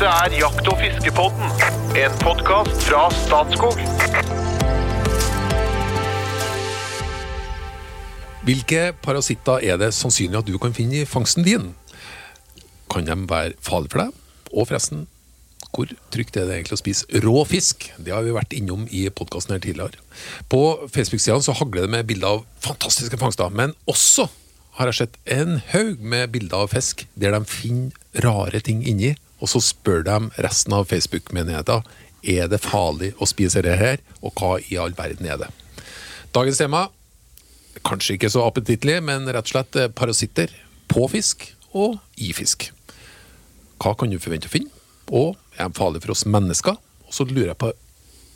Dette 0.00 0.16
er 0.16 0.32
Jakt- 0.32 0.68
og 0.72 0.78
fiskepodden, 0.80 1.50
en 2.00 2.14
podkast 2.22 2.86
fra 2.86 3.02
Statskog. 3.12 3.76
Hvilke 8.48 8.94
parasitter 9.04 9.60
er 9.60 9.76
det 9.76 9.90
sannsynlig 9.92 10.40
at 10.40 10.48
du 10.48 10.56
kan 10.56 10.72
finne 10.72 11.02
i 11.02 11.04
fangsten 11.04 11.44
din? 11.44 11.74
Kan 12.88 13.12
de 13.12 13.18
være 13.28 13.52
farlige 13.60 13.92
for 13.92 14.06
deg? 14.06 14.16
Og 14.54 14.70
forresten, 14.72 15.04
hvor 15.68 15.92
trygt 16.08 16.40
er 16.40 16.48
det 16.48 16.56
egentlig 16.56 16.80
å 16.80 16.84
spise 16.86 17.20
rå 17.20 17.36
fisk? 17.52 17.90
Det 18.00 18.16
har 18.16 18.24
vi 18.24 18.32
vært 18.40 18.56
innom 18.56 18.88
i 18.88 19.04
podkasten 19.12 19.58
her 19.58 19.64
tidligere. 19.68 20.00
På 20.48 20.88
Facebook-sidene 20.88 21.60
hagler 21.60 21.84
det 21.84 21.96
med 21.98 22.08
bilder 22.08 22.38
av 22.40 22.46
fantastiske 22.64 23.20
fangster, 23.20 23.52
men 23.52 23.76
også 23.84 24.30
har 24.80 24.88
jeg 24.88 25.02
sett 25.04 25.24
en 25.28 25.58
haug 25.74 26.00
med 26.00 26.30
bilder 26.32 26.64
av 26.64 26.72
fisk 26.72 27.04
der 27.20 27.36
de 27.36 27.44
finner 27.44 28.24
rare 28.24 28.64
ting 28.64 28.80
inni, 28.80 29.18
og 29.40 29.50
så 29.50 29.62
spør 29.64 30.04
de 30.06 30.18
resten 30.44 30.76
av 30.76 30.88
Facebook-menigheten 30.90 31.84
er 32.20 32.48
det 32.52 32.60
farlig 32.60 33.14
å 33.16 33.28
spise 33.28 33.62
det 33.64 33.78
her, 33.80 34.00
og 34.20 34.36
hva 34.36 34.58
i 34.60 34.76
all 34.80 34.92
verden 34.96 35.28
er 35.28 35.40
det? 35.40 35.48
Dagens 36.36 36.60
tema 36.60 36.88
kanskje 37.86 38.16
ikke 38.16 38.30
så 38.32 38.44
appetittlig, 38.44 38.98
men 39.04 39.28
rett 39.28 39.46
og 39.48 39.54
slett 39.54 39.78
eh, 39.78 39.88
parasitter 39.88 40.52
på 40.90 41.06
fisk 41.10 41.46
og 41.72 41.98
i 42.20 42.32
fisk. 42.36 42.68
Hva 43.80 43.94
kan 43.96 44.12
du 44.12 44.18
forvente 44.20 44.50
å 44.50 44.52
finne? 44.52 44.72
Og 45.10 45.38
er 45.56 45.70
de 45.70 45.78
farlige 45.78 46.04
for 46.04 46.14
oss 46.14 46.26
mennesker? 46.28 46.76
Og 47.06 47.14
så 47.14 47.26
lurer 47.26 47.52
jeg 47.52 47.60
på 47.62 47.72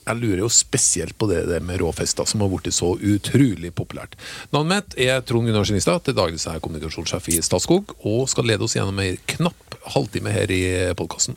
jeg 0.05 0.21
lurer 0.21 0.43
jo 0.43 0.51
spesielt 0.53 1.17
på 1.19 1.29
det, 1.31 1.45
det 1.49 1.61
med 1.65 1.81
råfest, 1.81 2.19
da, 2.19 2.27
som 2.29 2.43
har 2.45 2.51
blitt 2.53 2.77
så 2.77 2.93
utrolig 2.99 3.73
populært. 3.77 4.17
Navnet 4.53 4.75
mitt 4.75 4.99
er 5.07 5.23
Trond 5.25 5.49
Gunnar 5.49 5.67
Skinstad, 5.69 6.05
til 6.05 6.17
daglig 6.17 6.43
er 6.43 6.59
jeg 6.59 6.65
kommunikasjonssjef 6.65 7.31
i 7.33 7.41
Statskog, 7.45 7.95
og 8.05 8.29
skal 8.31 8.49
lede 8.49 8.67
oss 8.67 8.77
gjennom 8.77 9.01
ei 9.03 9.17
knapp 9.35 9.79
halvtime 9.95 10.33
her 10.33 10.51
i 10.53 10.63
podkasten. 10.97 11.37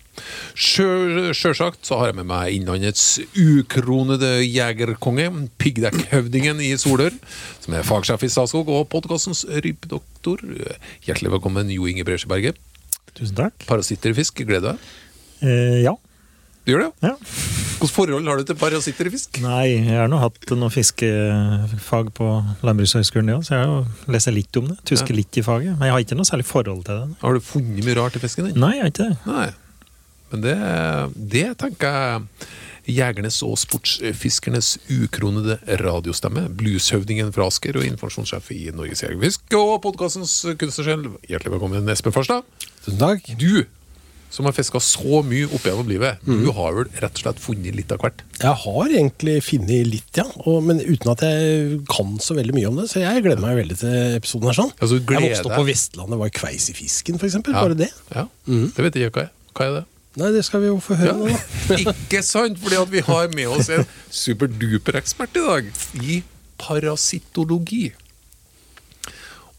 Sjølsagt 0.55 1.87
så 1.87 1.99
har 1.99 2.11
jeg 2.11 2.19
med 2.19 2.29
meg 2.29 2.55
Innlandets 2.55 3.05
ukronede 3.35 4.37
jegerkonge, 4.45 5.29
piggdekkhøvdingen 5.59 6.63
i 6.63 6.73
Solør, 6.79 7.15
som 7.63 7.75
er 7.75 7.87
fagsjef 7.87 8.23
i 8.27 8.31
Statskog, 8.31 8.71
og 8.71 8.87
podkastens 8.93 9.45
rypedoktor. 9.47 10.43
Hjertelig 11.07 11.37
velkommen, 11.37 11.71
Jo 11.75 11.87
Inge 11.91 12.07
Bresjeberget. 12.07 12.59
Tusen 13.17 13.37
takk. 13.37 13.55
Parasitterfisk, 13.67 14.43
gleder 14.45 14.61
du 14.61 14.69
deg? 14.75 14.91
Eh, 15.47 15.79
ja. 15.85 15.95
Du 16.67 16.73
gjør 16.75 16.89
det? 16.89 16.91
ja. 17.07 17.13
Hvilket 17.77 17.93
forhold 17.93 18.25
har 18.25 18.39
du 18.41 18.47
til 18.49 18.57
parasitter 18.57 19.05
i 19.05 19.11
fisk? 19.13 19.37
Nei, 19.43 19.65
jeg 19.85 19.93
har 19.99 20.07
nå 20.09 20.17
hatt 20.17 20.49
noe 20.57 20.71
fiskefag 20.73 22.07
på 22.17 22.27
Landbrukshøgskolen, 22.65 23.29
ja, 23.35 23.37
så 23.45 23.53
jeg 23.53 23.61
har 23.61 23.69
jo 23.69 24.13
lest 24.15 24.31
litt 24.33 24.57
om 24.57 24.71
det. 24.71 24.79
Tusker 24.89 25.13
Ja. 25.13 25.19
litt 25.19 25.37
i 25.37 25.43
faget. 25.45 25.77
Men 25.77 25.85
jeg 25.85 25.93
har 25.93 26.01
ikke 26.01 26.17
noe 26.17 26.25
særlig 26.25 26.47
forhold 26.49 26.81
til 26.89 26.97
det. 27.03 27.17
Har 27.21 27.33
du 27.37 27.39
funnet 27.39 27.85
mye 27.85 27.95
rart 27.99 28.17
i 28.17 28.19
fisken 28.23 28.49
din? 28.49 28.57
Nei, 28.59 28.71
jeg 28.79 28.81
har 28.81 28.89
ikke 28.89 29.05
det. 29.05 29.17
Nei. 29.29 29.47
Men 30.31 30.41
det, 30.41 30.55
det 31.37 31.45
tenker 31.61 31.87
jeg 31.93 32.97
jegernes 32.97 33.37
og 33.45 33.55
sportsfiskernes 33.61 34.73
ukronede 34.89 35.59
radiostemme. 35.79 36.47
Blueshøvdingen 36.57 37.29
fra 37.35 37.45
Asker 37.51 37.77
og 37.77 37.85
informasjonssjef 37.85 38.51
i 38.57 38.71
Norges 38.73 39.05
Jegerfisk. 39.05 39.45
Og 39.53 39.77
podkastens 39.85 40.33
kunstnersjel, 40.57 41.11
hjertelig 41.29 41.53
velkommen, 41.59 41.87
Espen 41.93 42.11
Farstad. 42.15 42.41
Tusen 42.83 42.97
takk. 43.05 43.21
Du 43.37 43.67
som 44.33 44.45
har 44.45 44.53
fiska 44.53 44.79
så 44.83 45.21
mye 45.25 45.47
opp 45.55 45.63
gjennom 45.65 45.87
livet, 45.89 46.19
du 46.27 46.49
har 46.53 46.73
vel 46.75 46.89
rett 46.99 47.15
og 47.15 47.21
slett 47.23 47.39
funnet 47.41 47.75
litt 47.77 47.91
av 47.95 48.01
hvert? 48.03 48.23
Jeg 48.41 48.53
har 48.63 48.89
egentlig 48.91 49.37
funnet 49.45 49.87
litt, 49.87 50.09
ja. 50.19 50.25
Og, 50.43 50.59
men 50.67 50.81
uten 50.83 51.11
at 51.13 51.23
jeg 51.25 51.77
kan 51.89 52.15
så 52.21 52.35
veldig 52.37 52.55
mye 52.57 52.69
om 52.69 52.81
det. 52.81 52.87
Så 52.91 53.01
jeg 53.01 53.23
gleder 53.25 53.41
meg 53.43 53.55
veldig 53.63 53.77
til 53.79 54.17
episoden 54.19 54.51
her. 54.51 54.57
sånn. 54.59 54.73
Altså, 54.77 54.99
jeg 54.99 55.23
vokste 55.29 55.47
opp 55.51 55.57
på 55.61 55.67
Vestlandet, 55.71 56.19
var 56.21 56.33
kveis 56.35 56.67
i 56.73 56.75
fisken, 56.77 57.17
f.eks. 57.21 57.39
Ja. 57.39 57.53
Bare 57.55 57.77
det. 57.79 57.91
Ja, 58.13 58.25
Det 58.45 58.87
vet 58.89 58.99
jeg 58.99 59.11
ikke 59.13 59.23
hva 59.23 59.29
er. 59.29 59.31
Hva 59.57 59.69
er 59.69 59.77
det? 59.79 59.85
Nei, 60.17 60.31
det 60.33 60.41
skal 60.47 60.63
vi 60.63 60.69
jo 60.71 60.79
få 60.81 60.95
høre 60.97 61.13
nå, 61.13 61.27
da. 61.29 61.77
Ikke 61.83 62.23
sant? 62.25 62.57
Fordi 62.57 62.77
at 62.81 62.89
vi 62.89 63.03
har 63.05 63.27
med 63.37 63.51
oss 63.53 63.67
en 63.69 63.83
superduper-ekspert 64.17 65.37
i 65.37 65.43
dag 65.45 65.67
i 66.01 66.15
parasittologi. 66.57 67.91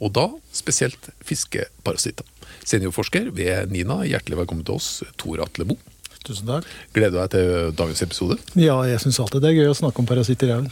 Og 0.03 0.11
da 0.15 0.25
spesielt 0.55 1.09
fiskeparasitter. 1.27 2.27
Seniorforsker 2.69 3.31
ved 3.33 3.71
NINA, 3.73 4.03
hjertelig 4.09 4.37
velkommen 4.43 4.65
til 4.67 4.75
oss, 4.77 4.89
Tor 5.21 5.41
Atle 5.45 5.65
Moe. 5.71 5.81
Tusen 6.27 6.47
takk. 6.49 6.65
Gleder 6.93 7.13
du 7.15 7.19
deg 7.23 7.31
til 7.33 7.47
dagens 7.79 8.03
episode? 8.05 8.35
Ja, 8.59 8.75
jeg 8.85 8.99
syns 9.01 9.21
alltid 9.23 9.41
det 9.45 9.51
er 9.53 9.57
gøy 9.63 9.69
å 9.71 9.77
snakke 9.79 9.99
om 10.03 10.07
parasitter. 10.09 10.47
i 10.51 10.53
Ja. 10.53 10.59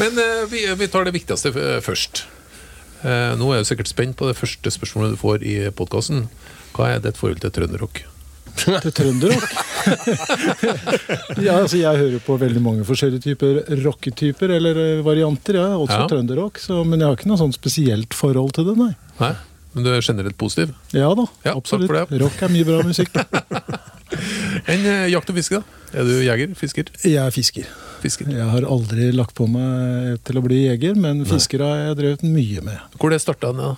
Men 0.00 0.12
eh, 0.20 0.44
vi, 0.52 0.58
vi 0.78 0.86
tar 0.92 1.04
det 1.08 1.14
viktigste 1.16 1.48
først. 1.82 2.14
Eh, 3.02 3.32
nå 3.40 3.46
er 3.54 3.58
du 3.64 3.68
sikkert 3.70 3.90
spent 3.90 4.14
på 4.20 4.24
det 4.28 4.36
første 4.38 4.68
spørsmålet 4.76 5.10
du 5.16 5.20
får 5.20 5.38
i 5.42 5.56
podkasten. 5.74 6.18
Hva 6.76 6.84
er 6.92 6.98
ditt 7.02 7.18
forhold 7.18 7.40
til 7.42 7.50
trønderrock? 7.56 7.94
Til 8.60 8.92
trønderrock. 8.94 9.50
ja, 11.46 11.54
altså 11.60 11.78
jeg 11.80 12.00
hører 12.00 12.22
på 12.24 12.36
veldig 12.40 12.62
mange 12.64 12.84
forskjellige 12.88 13.24
typer 13.30 13.60
rocketyper 13.84 14.54
eller 14.58 14.80
eh, 14.84 15.02
varianter. 15.06 15.58
Ja, 15.60 15.68
også 15.76 16.00
Ja. 16.02 16.06
trønderrock, 16.10 16.60
men 16.86 17.00
jeg 17.00 17.08
har 17.08 17.16
ikke 17.18 17.30
noe 17.30 17.40
sånn 17.40 17.54
spesielt 17.56 18.14
forhold 18.16 18.54
til 18.56 18.70
det, 18.70 18.76
nei. 18.80 18.92
Nei? 19.20 19.32
Men 19.74 19.84
du 19.86 19.90
er 19.94 20.02
generelt 20.02 20.36
positiv? 20.40 20.72
Ja 20.96 21.12
da, 21.14 21.26
Ja, 21.46 21.54
absolutt. 21.54 21.90
Rock 21.90 22.42
er 22.42 22.50
mye 22.50 22.66
bra 22.66 22.80
musikk. 22.86 23.14
Enn 24.70 24.82
eh, 24.86 25.06
jakt 25.12 25.30
og 25.30 25.36
fiske, 25.38 25.60
da? 25.60 25.79
Er 25.90 26.06
du 26.06 26.20
jeger? 26.22 26.52
Fisker? 26.54 26.90
Jeg 27.02 27.18
er 27.18 27.32
fisker. 27.34 27.70
Fisker. 28.00 28.28
Jeg 28.32 28.46
har 28.46 28.64
aldri 28.64 29.10
lagt 29.12 29.34
på 29.36 29.44
meg 29.50 30.20
til 30.24 30.38
å 30.38 30.42
bli 30.44 30.60
jeger, 30.62 30.94
men 30.96 31.24
fisker 31.28 31.64
har 31.64 31.80
jeg 31.80 31.96
drevet 31.98 32.22
mye 32.24 32.62
med. 32.64 32.94
Hvor 33.00 33.12
det 33.12 33.18
starta 33.20 33.50
det? 33.56 33.72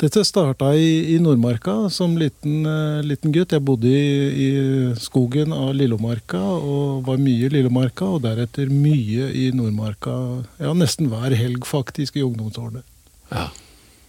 Dette 0.00 0.22
starta 0.28 0.70
i, 0.78 1.16
i 1.16 1.16
Nordmarka 1.20 1.74
som 1.92 2.14
liten, 2.20 2.62
eh, 2.70 3.02
liten 3.04 3.34
gutt. 3.34 3.52
Jeg 3.56 3.64
bodde 3.66 3.90
i, 3.90 4.46
i 4.46 4.48
skogen 5.02 5.52
av 5.56 5.74
Lillomarka 5.76 6.40
og 6.40 7.02
var 7.08 7.20
mye 7.20 7.50
i 7.50 7.52
Lillomarka, 7.52 8.08
og 8.14 8.22
deretter 8.24 8.70
mye 8.72 9.28
i 9.34 9.50
Nordmarka. 9.56 10.14
Ja, 10.62 10.72
nesten 10.76 11.10
hver 11.12 11.34
helg 11.36 11.66
faktisk 11.68 12.16
i 12.16 12.24
ungdomsårene. 12.24 12.84
Ja. 13.32 13.50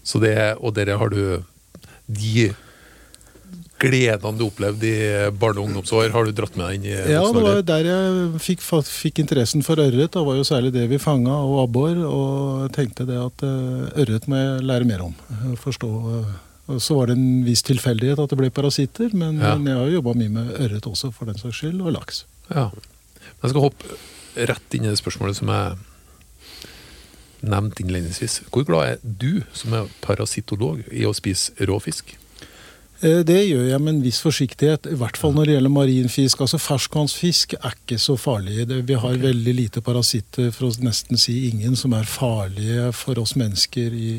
Så 0.08 0.22
det, 0.24 0.38
og 0.62 0.78
dere 0.78 0.96
har 1.02 1.12
du 1.12 1.44
De 2.08 2.54
gledene 3.80 4.38
du 4.40 4.46
opplevde 4.48 4.88
i 4.90 5.30
barne- 5.38 5.62
og 5.62 5.68
ungdomsår, 5.70 6.10
har 6.14 6.26
du 6.26 6.32
dratt 6.34 6.56
med 6.58 6.66
deg 6.68 6.76
inn 6.80 6.88
i 6.90 6.96
Ja, 7.14 7.22
det 7.32 7.44
var 7.44 7.56
jo 7.60 7.62
der 7.68 7.84
jeg 7.90 8.42
fikk, 8.42 8.64
fikk 8.90 9.20
interessen 9.24 9.62
for 9.64 9.76
ørret. 9.84 10.12
Det 10.16 10.24
var 10.26 10.36
jo 10.40 10.46
særlig 10.48 10.72
det 10.74 10.88
vi 10.90 10.98
fanga, 10.98 11.36
og 11.46 11.64
abbor. 11.68 11.96
Og 12.08 12.66
jeg 12.66 12.74
tenkte 12.80 13.06
det 13.06 13.18
at 13.22 13.44
eh, 13.46 14.02
ørret 14.04 14.28
må 14.28 14.36
jeg 14.42 14.66
lære 14.66 14.86
mer 14.90 15.04
om. 15.06 15.16
eh, 15.30 15.56
Forstå. 15.62 15.92
så 16.84 16.96
var 16.98 17.08
det 17.08 17.16
en 17.18 17.44
viss 17.46 17.62
tilfeldighet 17.64 18.20
at 18.20 18.30
det 18.30 18.38
ble 18.38 18.50
parasitter, 18.52 19.14
men, 19.14 19.38
Ja. 19.40 19.56
men 19.56 19.68
jeg 19.72 19.78
har 19.78 19.86
jo 19.88 20.02
jobba 20.02 20.14
mye 20.20 20.30
med 20.30 20.58
ørret 20.60 20.84
også, 20.90 21.14
for 21.14 21.26
den 21.26 21.38
saks 21.38 21.62
skyld, 21.62 21.80
og 21.82 21.94
laks. 21.94 22.26
Ja. 22.50 22.72
Jeg 23.44 23.50
skal 23.54 23.62
hoppe 23.62 23.86
rett 24.36 24.74
inn 24.76 24.84
i 24.86 24.90
det 24.92 25.00
spørsmålet 25.00 25.36
som 25.36 25.48
jeg 25.48 25.78
nevnte 27.48 27.84
innledningsvis. 27.86 28.42
Hvor 28.52 28.66
glad 28.66 28.88
er 28.90 28.98
du, 29.04 29.44
som 29.54 29.74
er 29.78 29.88
parasittolog, 30.02 30.82
i 30.92 31.06
å 31.08 31.14
spise 31.16 31.54
rå 31.70 31.78
fisk? 31.84 32.16
Eh, 33.02 33.20
Det 33.24 33.38
gjør 33.46 33.68
jeg 33.70 33.82
med 33.84 33.94
en 33.94 34.02
viss 34.02 34.20
forsiktighet, 34.24 34.88
i 34.90 34.98
hvert 34.98 35.18
fall 35.20 35.36
når 35.36 35.46
det 35.46 35.56
gjelder 35.58 35.74
marinfisk. 35.74 36.42
Altså 36.42 36.58
Ferskvannsfisk 36.62 37.54
er 37.60 37.76
ikke 37.76 38.00
så 38.02 38.16
farlig. 38.18 38.66
Vi 38.88 38.98
har 38.98 39.20
veldig 39.22 39.54
lite 39.54 39.82
parasitter, 39.86 40.50
for 40.56 40.70
å 40.70 40.72
nesten 40.82 41.20
si 41.22 41.48
ingen, 41.52 41.76
som 41.78 41.94
er 41.94 42.10
farlige 42.10 42.92
for 42.98 43.20
oss 43.22 43.36
mennesker 43.38 43.94
i, 43.94 44.10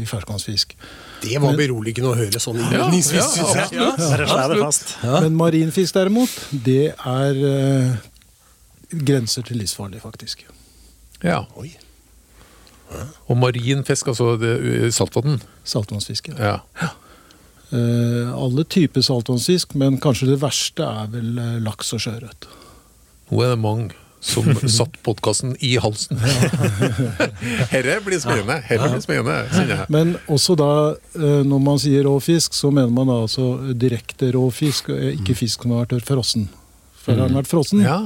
i, 0.00 0.04
ferskvannsfisk. 0.08 0.76
Det 1.22 1.40
var 1.42 1.56
beroligende 1.56 2.12
å 2.12 2.16
høre 2.16 2.40
sånn 2.40 2.56
Ja, 2.60 2.68
innledningsvis, 2.70 3.20
ja, 3.20 3.30
synes 3.36 3.56
jeg. 3.60 3.80
Ja, 3.80 3.92
absolutt. 3.92 4.64
fast. 4.64 4.96
Men 5.04 5.36
marinfisk 5.36 5.96
derimot, 5.96 6.32
det 6.52 6.94
er 6.96 7.42
eh, 7.52 7.96
grenser 8.96 9.44
til 9.44 9.60
livsfarlig, 9.60 10.00
faktisk. 10.00 10.46
Ja. 11.24 11.44
Oi. 11.56 11.74
Og 13.26 13.36
marin 13.36 13.82
fisk, 13.84 14.08
altså 14.12 14.36
det, 14.38 14.54
saltvann? 14.94 15.40
Saltvannsfiske. 15.66 16.36
Ja. 16.38 16.60
Ja. 16.80 16.94
Eh, 17.74 18.30
alle 18.30 18.64
typer 18.64 19.02
saltvannsfisk, 19.02 19.74
men 19.74 19.98
kanskje 19.98 20.28
det 20.30 20.40
verste 20.42 20.86
er 20.86 21.08
vel 21.10 21.38
eh, 21.42 21.54
laks 21.64 21.90
og 21.96 22.02
sjøørret. 22.04 22.46
Nå 23.26 23.40
er 23.42 23.56
det 23.56 23.58
mange 23.58 23.96
som 24.22 24.46
satt 24.76 24.94
podkasten 25.06 25.56
i 25.66 25.72
halsen. 25.82 26.20
Herre 27.72 27.96
blir 28.06 28.22
spennende, 28.22 28.60
herre 28.68 28.92
blir 28.92 29.02
spennende. 29.02 29.80
Men 29.90 30.14
også 30.30 30.54
da, 30.58 30.70
eh, 31.18 31.42
når 31.46 31.64
man 31.66 31.82
sier 31.82 32.06
rå 32.06 32.14
fisk, 32.22 32.54
så 32.54 32.70
mener 32.70 32.94
man 32.94 33.10
da 33.10 33.18
altså 33.24 33.48
direkte 33.74 34.30
rå 34.36 34.46
fisk, 34.54 34.92
ikke 35.16 35.34
fisk 35.38 35.66
som 35.66 35.74
har 35.74 35.90
vært 35.90 36.06
frossen. 36.06 36.46
For 37.02 37.18
har 37.18 37.30
den 37.30 37.38
vært 37.38 37.50
frossen, 37.50 37.82
Ja, 37.86 38.00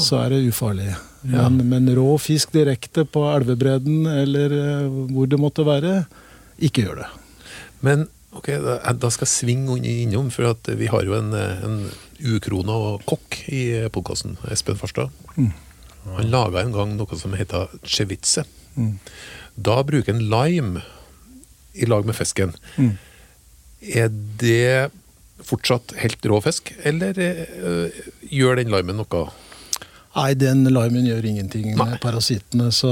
så 0.00 0.18
er 0.20 0.34
det 0.34 0.42
ufarlig. 0.48 0.90
Men, 1.24 1.62
men 1.68 1.86
rå 1.96 2.10
fisk 2.20 2.52
direkte 2.52 3.06
på 3.08 3.22
elvebredden 3.30 4.04
eller 4.10 4.52
hvor 5.12 5.28
det 5.28 5.38
måtte 5.40 5.64
være, 5.64 6.02
ikke 6.60 6.84
gjør 6.84 7.00
det. 7.04 7.06
Men 7.84 8.04
ok, 8.38 8.48
da, 8.64 8.78
da 8.92 9.10
skal 9.12 9.26
jeg 9.26 9.34
svinge 9.34 9.78
innom, 9.82 10.30
for 10.34 10.50
at 10.52 10.68
vi 10.78 10.88
har 10.90 11.06
jo 11.06 11.16
en, 11.18 11.32
en 11.34 11.78
ukrona 12.34 12.98
kokk 13.08 13.40
i 13.52 13.62
podkasten, 13.94 14.36
Espen 14.52 14.80
Farstad. 14.80 15.12
Han 16.04 16.28
laga 16.32 16.60
en 16.60 16.74
gang 16.74 16.92
noe 16.98 17.16
som 17.18 17.36
heter 17.38 17.72
ceviche. 17.88 18.44
Da 19.54 19.78
bruker 19.86 20.14
en 20.14 20.26
lime 20.28 20.82
i 21.74 21.88
lag 21.88 22.06
med 22.06 22.16
fisken. 22.18 22.54
Mm. 22.76 22.92
Er 23.94 24.12
det 24.40 24.90
fortsatt 25.44 25.94
helt 26.00 26.24
rå 26.30 26.38
fisk, 26.44 26.72
eller 26.86 27.18
øh, 27.18 28.04
gjør 28.30 28.60
den 28.60 28.72
limen 28.72 29.00
noe? 29.00 29.24
Nei, 30.14 30.28
den 30.38 30.62
limen 30.70 31.06
gjør 31.08 31.24
ingenting 31.26 31.72
med 31.74 31.96
parasittene. 32.02 32.68
Så 32.74 32.90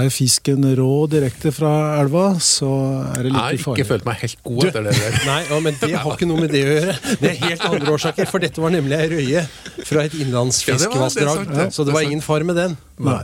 er 0.00 0.08
fisken 0.10 0.66
rå 0.78 0.88
direkte 1.10 1.52
fra 1.54 1.70
elva, 2.00 2.24
så 2.42 2.70
er 3.12 3.28
det 3.28 3.32
Jeg 3.32 3.38
har 3.38 3.58
ikke 3.76 3.86
følt 3.92 4.08
meg 4.08 4.18
helt 4.24 4.42
god 4.48 4.66
etter 4.66 4.88
det 4.88 4.96
der. 4.98 5.18
Nei, 5.28 5.38
ja, 5.46 5.60
men 5.62 5.78
det 5.78 5.92
har 5.94 6.16
ikke 6.16 6.28
noe 6.28 6.42
med 6.42 6.50
det 6.56 6.64
å 6.66 6.74
gjøre. 6.74 6.98
Det 7.22 7.30
er 7.30 7.40
helt 7.44 7.66
andre 7.70 7.94
årsaker, 7.94 8.30
for 8.30 8.42
dette 8.42 8.62
var 8.64 8.74
nemlig 8.74 8.98
ei 8.98 9.08
røye 9.14 9.46
fra 9.86 10.06
et 10.08 10.18
innlandsfiskevassdrag. 10.18 11.46
Ja, 11.54 11.68
så 11.70 11.86
det 11.86 11.94
var 11.94 12.06
ingen 12.08 12.24
far 12.24 12.42
med 12.46 12.58
den. 12.58 12.76
Nei. 12.98 13.22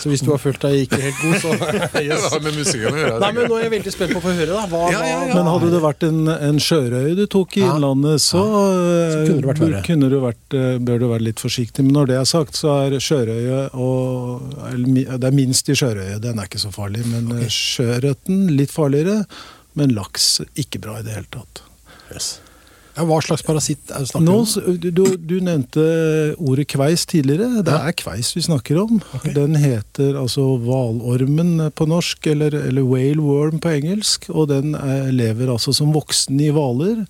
Så 0.00 0.08
hvis 0.08 0.22
du 0.24 0.30
har 0.32 0.40
følt 0.40 0.62
deg 0.64 0.86
ikke 0.86 0.98
helt 1.02 1.18
god, 1.20 1.34
så 1.42 1.50
Det 1.94 2.02
yes. 2.06 2.24
har 2.32 2.40
med 2.44 2.56
musikken 2.56 2.94
å 2.96 3.00
gjøre. 3.02 3.18
Nei, 3.20 3.30
men 3.36 3.48
Nå 3.50 3.58
er 3.58 3.64
jeg 3.66 3.72
veldig 3.74 3.92
spent 3.94 4.14
på 4.14 4.22
å 4.22 4.24
få 4.24 4.34
høre. 4.38 4.48
da 4.54 4.64
hva, 4.70 4.80
Ja, 4.94 5.02
ja, 5.04 5.18
ja. 5.28 5.36
Men 5.36 5.50
hadde 5.50 5.70
det 5.74 5.82
vært 5.84 6.06
en, 6.08 6.20
en 6.34 6.60
sjørøye 6.64 7.14
du 7.18 7.24
tok 7.30 7.58
i 7.60 7.64
Ja. 7.64 7.74
Innlandet, 7.74 8.24
så, 8.24 8.40
Så 8.40 9.20
kunne 9.28 9.44
det 9.44 9.50
vært 9.50 9.60
eh, 9.60 9.66
verre. 9.66 9.84
kunne 9.86 10.10
du 10.10 10.18
vært, 10.24 10.56
eh, 10.56 10.74
bør 10.90 11.00
du 11.02 11.06
være 11.12 11.26
litt 11.28 11.44
forsiktig. 11.44 11.84
Men 11.86 11.98
når 12.00 12.12
det 12.12 12.18
er 12.20 12.28
sagt, 12.32 12.58
så 12.58 12.74
er 12.86 12.98
sjørøye 13.00 13.62
og 13.76 14.52
Det 14.80 15.30
er 15.30 15.36
minst 15.36 15.68
i 15.68 15.76
sjørøye, 15.78 16.18
den 16.22 16.40
er 16.40 16.48
ikke 16.48 16.62
så 16.62 16.72
farlig. 16.74 17.04
Men 17.10 17.30
okay. 17.36 17.52
sjøørreten 17.52 18.46
litt 18.56 18.72
farligere. 18.74 19.24
Men 19.78 19.92
laks 19.94 20.40
ikke 20.58 20.80
bra 20.82 20.98
i 20.98 21.04
det 21.06 21.14
hele 21.14 21.30
tatt. 21.30 21.62
yes. 22.12 22.38
Ja, 23.00 23.06
Hva 23.08 23.18
slags 23.24 23.44
parasitt 23.46 23.90
er 23.90 24.04
det 24.04 24.10
snakk 24.10 24.28
om? 24.28 24.76
du, 24.82 24.90
du, 25.16 25.36
nevnte 25.40 25.84
ordet 26.36 26.66
kveis 26.68 27.06
tidligere. 27.08 27.64
Det 27.64 27.74
er 27.74 27.96
kveis 27.96 28.34
vi 28.36 28.44
snakker 28.44 28.82
om. 28.84 29.00
Den 29.24 29.56
heter 29.60 30.18
altså 30.20 30.44
hvalormen 30.60 31.70
på 31.72 31.88
norsk, 31.88 32.28
eller, 32.34 32.56
eller 32.68 32.84
whale 32.84 33.24
worm 33.24 33.60
på 33.62 33.72
engelsk. 33.80 34.28
Og 34.34 34.50
den 34.52 34.76
er, 34.76 35.08
lever 35.14 35.52
altså 35.52 35.72
som 35.76 35.94
voksen 35.96 36.40
i 36.44 36.50
hvaler. 36.54 37.06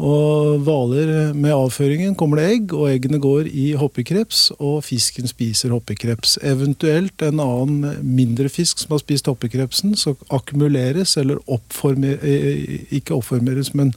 Og 0.00 0.62
hvaler 0.64 1.34
med 1.36 1.52
avføringen 1.52 2.14
kommer 2.16 2.40
det 2.40 2.46
egg, 2.54 2.72
og 2.72 2.88
eggene 2.88 3.18
går 3.20 3.50
i 3.50 3.72
hoppekreps, 3.76 4.46
og 4.56 4.84
fisken 4.86 5.28
spiser 5.28 5.74
hoppekreps. 5.74 6.38
Eventuelt 6.46 7.20
en 7.26 7.42
annen 7.42 8.00
mindre 8.00 8.48
fisk 8.48 8.80
som 8.80 8.94
har 8.94 9.02
spist 9.02 9.28
hoppekrepsen, 9.28 9.92
så 10.00 10.14
akkumuleres, 10.32 11.18
eller 11.20 11.42
oppformer, 11.50 12.16
eh, 12.22 12.80
ikke 12.96 13.18
oppformeres, 13.18 13.74
men 13.74 13.92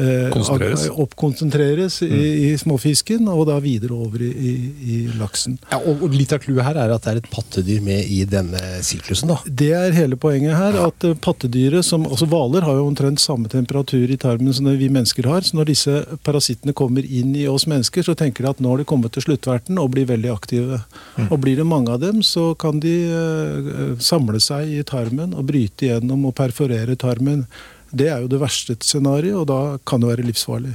eh, 0.00 0.28
Konsentreres. 0.34 0.88
Oppkonsentreres 1.04 2.00
i, 2.06 2.22
i 2.48 2.52
småfisken, 2.58 3.28
og 3.28 3.46
da 3.50 3.58
videre 3.62 3.96
over 3.96 4.22
i, 4.24 4.32
i, 4.32 4.54
i 4.94 4.98
laksen. 5.20 5.58
Ja, 5.72 5.82
og 5.84 5.98
og 6.08 6.14
Litt 6.18 6.32
av 6.34 6.40
clouet 6.42 6.64
her 6.66 6.78
er 6.80 6.92
at 6.94 7.04
det 7.04 7.12
er 7.12 7.20
et 7.20 7.30
pattedyr 7.30 7.82
med 7.84 8.08
i 8.10 8.22
denne 8.28 8.60
syklusen. 8.86 9.30
da. 9.30 9.38
Det 9.46 9.70
er 9.76 9.96
hele 9.96 10.18
poenget 10.20 10.56
her. 10.56 10.78
at 10.86 11.04
eh, 11.04 11.14
Pattedyret, 11.14 11.84
som 11.86 12.06
altså 12.08 12.28
Hvaler 12.30 12.66
har 12.66 12.78
jo 12.78 12.86
omtrent 12.88 13.20
samme 13.22 13.50
temperatur 13.52 14.10
i 14.10 14.18
tarmen 14.20 14.54
som 14.54 14.68
vi 14.68 14.88
mennesker 14.88 15.28
har. 15.28 15.42
så 15.42 15.56
Når 15.58 15.70
disse 15.72 15.94
parasittene 16.26 16.72
kommer 16.72 17.04
inn 17.04 17.34
i 17.36 17.46
oss 17.48 17.66
mennesker, 17.66 18.02
så 18.02 18.14
tenker 18.18 18.44
de 18.44 18.50
at 18.50 18.60
nå 18.60 18.72
har 18.72 18.82
de 18.82 18.88
kommet 18.88 19.12
til 19.14 19.26
sluttverten 19.26 19.78
og 19.78 19.92
blir 19.94 20.08
veldig 20.08 20.32
aktive. 20.32 20.82
Og 21.28 21.38
Blir 21.42 21.56
det 21.56 21.66
mange 21.66 21.92
av 21.92 22.00
dem, 22.02 22.22
så 22.22 22.54
kan 22.58 22.80
de 22.82 22.94
uh, 23.08 23.96
samle 24.02 24.40
seg 24.42 24.70
i 24.78 24.82
tarmen 24.86 25.34
og 25.34 25.46
bryte 25.50 25.86
igjennom 25.86 26.26
og 26.28 26.34
perforere 26.38 26.96
tarmen. 26.98 27.46
Det 27.90 28.08
er 28.12 28.20
jo 28.22 28.28
det 28.30 28.40
verste 28.42 28.76
scenarioet, 28.84 29.38
og 29.42 29.46
da 29.48 29.60
kan 29.88 30.02
det 30.02 30.10
være 30.10 30.26
livsfarlig. 30.28 30.74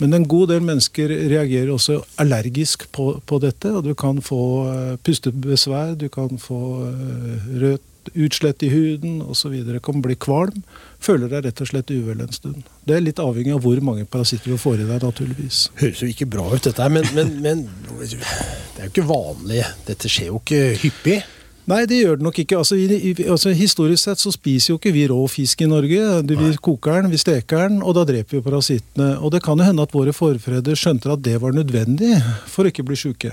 Men 0.00 0.18
en 0.18 0.26
god 0.28 0.50
del 0.54 0.64
mennesker 0.66 1.12
reagerer 1.30 1.70
også 1.74 2.00
allergisk 2.22 2.88
på, 2.92 3.14
på 3.26 3.38
dette, 3.42 3.70
og 3.70 3.86
du 3.86 3.94
kan 3.94 4.18
få 4.22 4.42
uh, 4.66 4.96
pustebesvær, 5.04 5.94
du 6.00 6.08
kan 6.12 6.38
få 6.42 6.60
uh, 6.88 7.48
rødt 7.62 7.88
utslett 8.18 8.62
i 8.62 8.68
huden 8.68 9.20
osv. 9.22 9.54
Kan 9.84 10.02
bli 10.02 10.16
kvalm. 10.18 10.62
Føler 11.02 11.30
deg 11.30 11.46
rett 11.46 11.62
og 11.62 11.68
slett 11.70 11.90
uvel 11.90 12.22
en 12.24 12.34
stund. 12.34 12.64
Det 12.86 12.96
er 12.96 13.04
litt 13.04 13.22
avhengig 13.22 13.54
av 13.54 13.62
hvor 13.64 13.78
mange 13.84 14.06
parasitter 14.10 14.54
du 14.54 14.60
får 14.60 14.82
i 14.82 14.88
deg, 14.88 15.02
naturligvis. 15.02 15.64
Høres 15.80 16.02
jo 16.02 16.10
ikke 16.10 16.28
bra 16.30 16.48
ut, 16.50 16.62
dette 16.64 16.82
her, 16.82 16.92
men, 16.92 17.06
men, 17.14 17.32
men 17.42 17.64
det 18.00 18.10
er 18.18 18.88
jo 18.88 18.92
ikke 18.92 19.06
vanlig. 19.08 19.62
Dette 19.86 20.10
skjer 20.10 20.32
jo 20.32 20.42
ikke 20.42 20.64
hyppig. 20.82 21.20
Nei, 21.70 21.84
det 21.86 22.00
gjør 22.00 22.16
det 22.18 22.26
nok 22.26 22.38
ikke. 22.42 22.58
Altså, 22.58 22.74
i, 22.74 23.12
altså, 23.30 23.52
historisk 23.54 24.02
sett 24.02 24.18
så 24.18 24.32
spiser 24.34 24.72
jo 24.72 24.78
ikke 24.80 24.92
vi 24.96 25.04
rå 25.12 25.20
fisk 25.30 25.62
i 25.62 25.68
Norge. 25.70 26.00
Du, 26.26 26.34
Vi 26.40 26.50
koker 26.58 27.02
den, 27.02 27.12
vi 27.12 27.20
steker 27.22 27.68
den, 27.68 27.82
og 27.86 27.94
da 27.94 28.02
dreper 28.08 28.38
vi 28.40 28.42
parasittene. 28.42 29.12
Og 29.22 29.30
det 29.34 29.42
kan 29.46 29.58
jo 29.60 29.68
hende 29.68 29.84
at 29.86 29.94
våre 29.94 30.12
forfedre 30.16 30.74
skjønte 30.78 31.12
at 31.14 31.22
det 31.22 31.36
var 31.42 31.54
nødvendig 31.54 32.16
for 32.50 32.66
å 32.66 32.72
ikke 32.72 32.82
bli 32.88 32.98
sjuke. 32.98 33.30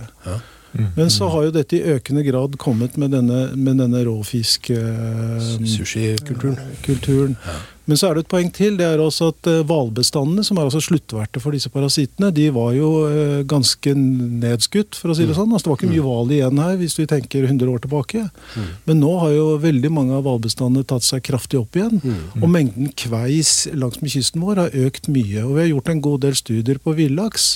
Men 0.96 1.10
så 1.10 1.26
har 1.34 1.48
jo 1.48 1.52
dette 1.56 1.80
i 1.80 1.96
økende 1.96 2.22
grad 2.28 2.54
kommet 2.62 2.94
med 3.02 3.10
denne, 3.18 3.48
med 3.58 3.80
denne 3.82 4.04
råfisk... 4.06 4.70
eh, 4.70 5.50
Sushikulturen. 5.66 7.34
Men 7.90 7.98
så 7.98 8.12
er 8.12 8.14
det 8.20 8.22
et 8.28 8.30
poeng 8.32 8.52
til. 8.54 8.76
Det 8.78 8.86
er 8.86 9.02
også 9.02 9.32
at 9.34 9.48
eh, 9.50 9.64
hvalbestandene, 9.66 10.44
som 10.46 10.60
er 10.62 10.68
altså 10.70 10.82
sluttverter 10.86 11.42
for 11.42 11.56
disse 11.58 11.72
parasittene, 11.74 12.30
de 12.38 12.46
var 12.54 12.72
jo 12.78 12.90
eh, 13.10 13.40
ganske 13.50 13.94
nedskutt, 13.98 14.94
for 15.00 15.10
å 15.10 15.16
si 15.18 15.26
det 15.26 15.34
sånn. 15.38 15.50
Altså, 15.50 15.66
det 15.66 15.72
var 15.74 15.80
ikke 15.80 15.92
mye 15.96 16.06
hval 16.06 16.34
igjen 16.36 16.62
her, 16.62 16.76
hvis 16.78 16.98
vi 17.00 17.08
tenker 17.10 17.48
100 17.50 17.72
år 17.74 17.82
tilbake. 17.88 18.26
Men 18.86 19.02
nå 19.02 19.14
har 19.24 19.34
jo 19.34 19.48
veldig 19.64 19.92
mange 19.96 20.14
av 20.20 20.26
hvalbestandene 20.28 20.86
tatt 20.90 21.08
seg 21.08 21.24
kraftig 21.26 21.60
opp 21.64 21.80
igjen. 21.80 21.98
Og 22.40 22.46
mengden 22.54 22.92
kveis 23.00 23.66
langsmed 23.74 24.14
kysten 24.14 24.46
vår 24.46 24.62
har 24.68 24.78
økt 24.86 25.10
mye. 25.10 25.44
Og 25.48 25.56
vi 25.58 25.64
har 25.66 25.72
gjort 25.74 25.90
en 25.96 26.04
god 26.06 26.22
del 26.28 26.38
studier 26.38 26.78
på 26.84 26.94
villaks 27.00 27.56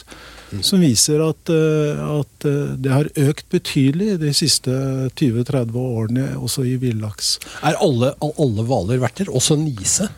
som 0.61 0.83
viser 0.83 1.17
at, 1.25 1.49
eh, 1.49 2.01
at 2.19 2.45
det 2.77 2.91
har 2.93 3.07
økt 3.17 3.47
betydelig 3.49 4.19
de 4.21 4.33
siste 4.37 4.73
20-30 5.17 5.73
årene, 5.81 6.27
også 6.37 6.65
i 6.69 6.75
villaks. 6.81 7.39
Er 7.65 7.77
alle 7.81 8.11
al- 8.21 8.35
alle 8.37 8.65
hvaler 8.69 9.01
verter? 9.01 9.31
Også 9.33 9.57
nise? 9.57 10.09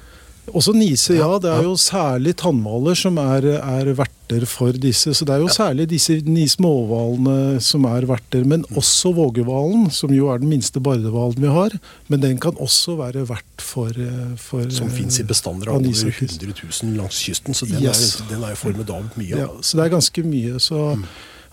Også 0.53 0.73
nise, 0.77 1.15
ja. 1.17 1.27
Det 1.41 1.49
er 1.49 1.63
jo 1.65 1.73
særlig 1.79 2.35
tannhvaler 2.37 2.95
som 2.97 3.17
er, 3.17 3.47
er 3.57 3.89
verter 3.97 4.45
for 4.49 4.75
disse. 4.77 5.13
Så 5.17 5.25
det 5.25 5.33
er 5.35 5.41
jo 5.41 5.49
særlig 5.51 5.87
disse 5.89 6.19
ni 6.25 6.45
småhvalene 6.51 7.57
som 7.63 7.85
er 7.89 8.05
verter. 8.09 8.45
Men 8.47 8.65
også 8.77 9.13
vågehvalen, 9.17 9.89
som 9.91 10.13
jo 10.13 10.29
er 10.33 10.43
den 10.43 10.51
minste 10.53 10.79
bardehvalen 10.83 11.41
vi 11.41 11.51
har. 11.51 11.75
Men 12.13 12.21
den 12.21 12.39
kan 12.41 12.57
også 12.61 12.97
være 13.01 13.25
vert 13.29 13.61
for, 13.61 13.89
eh, 13.89 14.35
for 14.37 14.69
Som 14.69 14.89
fins 14.93 15.19
i 15.19 15.23
bestander 15.23 15.69
av 15.73 15.79
over 15.81 15.89
100 15.89 16.53
000 16.61 16.97
langs 16.97 17.21
kysten, 17.25 17.53
så 17.53 17.65
den, 17.65 17.81
Yes. 17.83 18.21
er, 18.21 18.29
den 18.29 18.43
er 18.43 18.53
jo 18.53 18.55
formidabelt 18.55 19.17
mye. 19.17 19.37
Ja, 19.37 19.47
så 19.61 19.77
det 19.77 19.85
er 19.85 19.97
ganske 19.97 20.23
mye. 20.23 20.59
Så, 20.59 20.97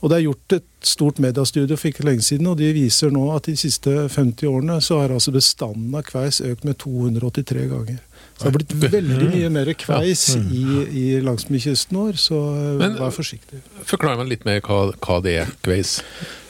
Og 0.03 0.11
det 0.11 0.17
er 0.19 0.23
gjort 0.27 0.53
et 0.57 0.65
stort 0.83 1.19
mediestudie 1.23 1.77
for 1.79 1.89
ikke 1.89 2.03
lenge 2.05 2.23
siden, 2.27 2.47
og 2.51 2.57
de 2.59 2.73
viser 2.75 3.13
nå 3.15 3.37
at 3.37 3.45
de 3.47 3.55
siste 3.57 4.09
50 4.11 4.49
årene 4.51 4.81
så 4.83 4.99
har 4.99 5.15
altså 5.15 5.31
bestanden 5.31 5.95
av 5.95 6.03
kveis 6.03 6.41
økt 6.43 6.65
med 6.65 6.75
283 6.83 7.69
ganger. 7.71 8.01
Så 8.37 8.45
det 8.45 8.51
har 8.51 8.55
blitt 8.59 8.77
veldig 8.93 9.27
mye 9.33 9.49
mer 9.55 9.73
kveis 9.79 10.23
i, 10.41 10.63
i 11.03 11.07
langsmed 11.23 11.63
kysten 11.63 11.99
vår, 12.01 12.19
så 12.19 12.39
eh, 12.57 12.71
Men- 12.81 12.97
vær 12.99 13.13
forsiktig. 13.15 13.61
Forklar 13.87 14.17
meg 14.21 14.33
litt 14.33 14.47
mer 14.49 14.61
hva, 14.67 14.85
hva 14.99 15.19
det 15.23 15.37
er, 15.45 15.53
kveis. 15.63 16.01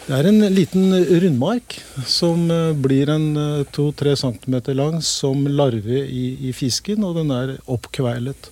Det 0.07 0.17
er 0.19 0.27
en 0.27 0.41
liten 0.51 0.91
rundmark 1.23 1.77
som 2.11 2.49
eh, 2.51 2.73
blir 2.75 3.11
en 3.13 3.27
eh, 3.39 3.65
to-tre 3.75 4.17
centimeter 4.19 4.75
lang 4.79 5.01
som 5.05 5.45
larve 5.47 6.01
i, 6.07 6.25
i 6.49 6.55
fisken, 6.57 7.05
og 7.07 7.19
den 7.21 7.31
er 7.35 7.57
oppkveilet. 7.71 8.51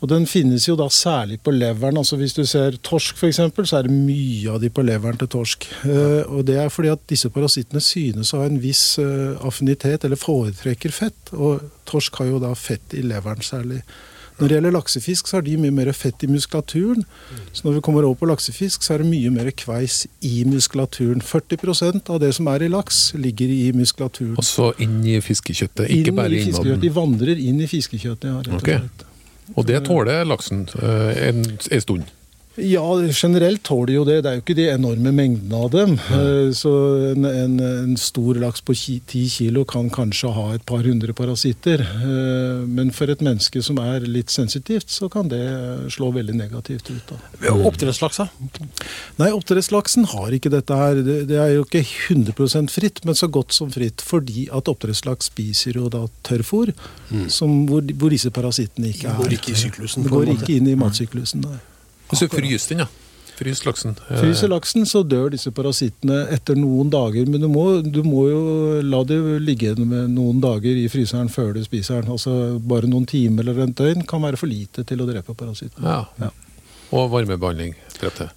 Og 0.00 0.08
Den 0.08 0.26
finnes 0.26 0.64
jo 0.64 0.76
da 0.80 0.86
særlig 0.88 1.40
på 1.44 1.52
leveren. 1.52 1.98
altså 2.00 2.16
Hvis 2.16 2.32
du 2.32 2.44
ser 2.48 2.78
torsk 2.82 3.16
f.eks., 3.20 3.40
så 3.68 3.78
er 3.78 3.88
det 3.88 3.92
mye 3.92 4.54
av 4.54 4.60
de 4.62 4.70
på 4.72 4.84
leveren 4.84 5.18
til 5.20 5.28
torsk. 5.28 5.66
Eh, 5.84 6.22
og 6.24 6.46
Det 6.48 6.56
er 6.56 6.68
fordi 6.72 6.88
at 6.88 7.02
disse 7.08 7.28
parasittene 7.28 7.80
synes 7.84 8.32
å 8.32 8.40
ha 8.40 8.46
en 8.48 8.62
viss 8.62 8.98
eh, 8.98 9.36
affinitet, 9.44 10.04
eller 10.04 10.16
foretrekker 10.16 10.90
fett. 10.90 11.34
Og 11.36 11.60
torsk 11.84 12.16
har 12.22 12.32
jo 12.32 12.40
da 12.40 12.54
fett 12.56 12.96
i 12.96 13.04
leveren 13.04 13.44
særlig. 13.44 13.82
Når 14.40 14.48
det 14.48 14.56
gjelder 14.56 14.72
laksefisk, 14.72 15.28
så 15.28 15.36
har 15.36 15.42
de 15.44 15.58
mye 15.60 15.74
mer 15.74 15.90
fett 15.92 16.22
i 16.24 16.28
muskulaturen. 16.30 17.04
Så 17.52 17.66
når 17.66 17.74
vi 17.76 17.82
kommer 17.84 18.06
over 18.08 18.16
på 18.22 18.28
laksefisk, 18.30 18.80
så 18.80 18.94
er 18.94 19.02
det 19.02 19.10
mye 19.10 19.28
mer 19.34 19.50
kveis 19.52 20.06
i 20.24 20.46
muskulaturen. 20.48 21.20
40% 21.20 22.08
av 22.08 22.22
det 22.22 22.32
som 22.38 22.48
er 22.48 22.64
i 22.64 22.70
laks, 22.72 23.02
ligger 23.20 23.52
i 23.52 23.68
muskulaturen. 23.76 24.38
Også 24.40 24.72
inn 24.80 25.02
i 25.04 25.20
fiskekjøttet, 25.20 25.92
ikke 25.92 26.14
Inn 26.14 26.16
bare 26.22 26.32
i 26.32 26.40
fiskekjøttet. 26.46 26.82
De 26.86 26.94
vandrer 26.96 27.44
inn 27.44 27.60
i 27.60 27.68
fiskekjøttet, 27.68 28.30
ja, 28.32 28.40
rett 28.40 28.56
og 28.56 28.64
slett. 28.64 28.88
slett. 28.88 29.09
Og 29.56 29.66
det 29.68 29.82
tåler 29.86 30.24
laksen 30.24 30.68
eh, 30.82 31.28
en, 31.28 31.44
en 31.70 31.80
stund. 31.80 32.04
Ja, 32.62 32.84
generelt 33.12 33.62
tåler 33.62 33.86
de 33.86 33.94
jo 33.94 34.04
det. 34.04 34.16
Det 34.24 34.30
er 34.30 34.38
jo 34.38 34.42
ikke 34.42 34.56
de 34.58 34.66
enorme 34.72 35.12
mengdene 35.14 35.60
av 35.64 35.70
dem. 35.72 35.94
Eh, 36.12 36.50
Så 36.56 36.70
en, 37.12 37.24
en, 37.24 37.54
en 37.60 37.96
stor 38.00 38.38
laks 38.40 38.60
på 38.66 38.74
ti 38.76 38.98
10 39.00 39.30
kilo 39.32 39.64
kan 39.68 39.90
kanskje 39.90 40.32
ha 40.34 40.46
et 40.54 40.64
par 40.68 40.84
hundre 40.84 41.14
parasitter. 41.16 41.80
Eh, 41.80 42.66
Men 42.66 42.92
for 42.94 43.10
et 43.10 43.22
menneske 43.24 43.62
som 43.64 43.78
er 43.82 44.04
litt 44.06 44.30
sensitivt, 44.30 44.90
så 44.90 45.08
kan 45.12 45.30
det 45.32 45.40
slå 45.94 46.10
veldig 46.14 46.36
negativt 46.36 46.90
ut. 46.90 47.14
da. 47.14 47.54
Oppdrettslaksa? 47.54 48.28
Nei, 49.20 49.30
oppdrettslaksen 49.30 50.10
har 50.12 50.36
ikke 50.36 50.52
dette 50.52 50.76
her. 50.76 51.02
Det, 51.04 51.38
er 51.38 51.54
jo 51.56 51.64
ikke 51.64 51.84
100 52.10 52.68
fritt, 52.70 53.04
men 53.04 53.14
så 53.14 53.30
godt 53.30 53.56
som 53.56 53.72
fritt. 53.72 54.04
Fordi 54.04 54.48
at 54.52 54.68
oppdrettslaks 54.68 55.32
spiser 55.32 55.80
jo 55.80 55.88
da 55.92 56.06
tørrfôr, 56.26 56.74
mm. 57.10 57.26
hvor, 57.70 57.84
hvor 57.96 58.12
disse 58.12 58.30
parasittene 58.34 58.92
ikke 58.92 59.08
er. 59.08 59.18
Går 59.20 59.38
ikke 59.38 59.54
i 59.54 59.60
syklusen. 59.64 60.04
Det 60.04 60.12
går 60.12 60.34
ikke 60.36 60.56
inn 60.58 60.70
i 60.70 60.78
matsyklusen. 60.78 61.46
Nei. 61.46 61.60
Hvis 62.10 62.24
du 62.24 62.28
fryser 62.32 62.74
den, 62.74 62.84
ja. 62.84 62.90
Fryser 63.40 63.70
laksen. 63.70 63.94
Eh, 64.10 64.18
Fryser 64.20 64.50
laksen, 64.52 64.84
så 64.84 65.00
dør 65.06 65.30
disse 65.32 65.48
parasittene 65.56 66.26
etter 66.34 66.58
noen 66.60 66.90
dager. 66.92 67.24
Men 67.30 67.40
du 67.40 67.48
må, 67.48 67.64
du 67.80 68.02
må 68.04 68.26
jo 68.28 68.42
la 68.84 69.00
det 69.08 69.16
ligge 69.46 69.72
noen 69.80 70.42
dager 70.44 70.76
i 70.76 70.84
fryseren 70.92 71.30
før 71.32 71.54
du 71.56 71.62
spiser 71.64 72.02
den. 72.02 72.12
Altså 72.12 72.34
Bare 72.60 72.90
noen 72.90 73.08
timer 73.08 73.48
eller 73.48 73.64
et 73.64 73.74
døgn 73.78 74.04
kan 74.08 74.20
være 74.26 74.40
for 74.40 74.50
lite 74.50 74.84
til 74.84 75.00
å 75.00 75.08
drepe 75.08 75.32
parasittene. 75.32 75.86
Ja. 75.88 76.04
Ja. 76.20 76.30
Og 76.90 77.08
varmebehandling 77.14 77.76
drepte. 77.96 78.28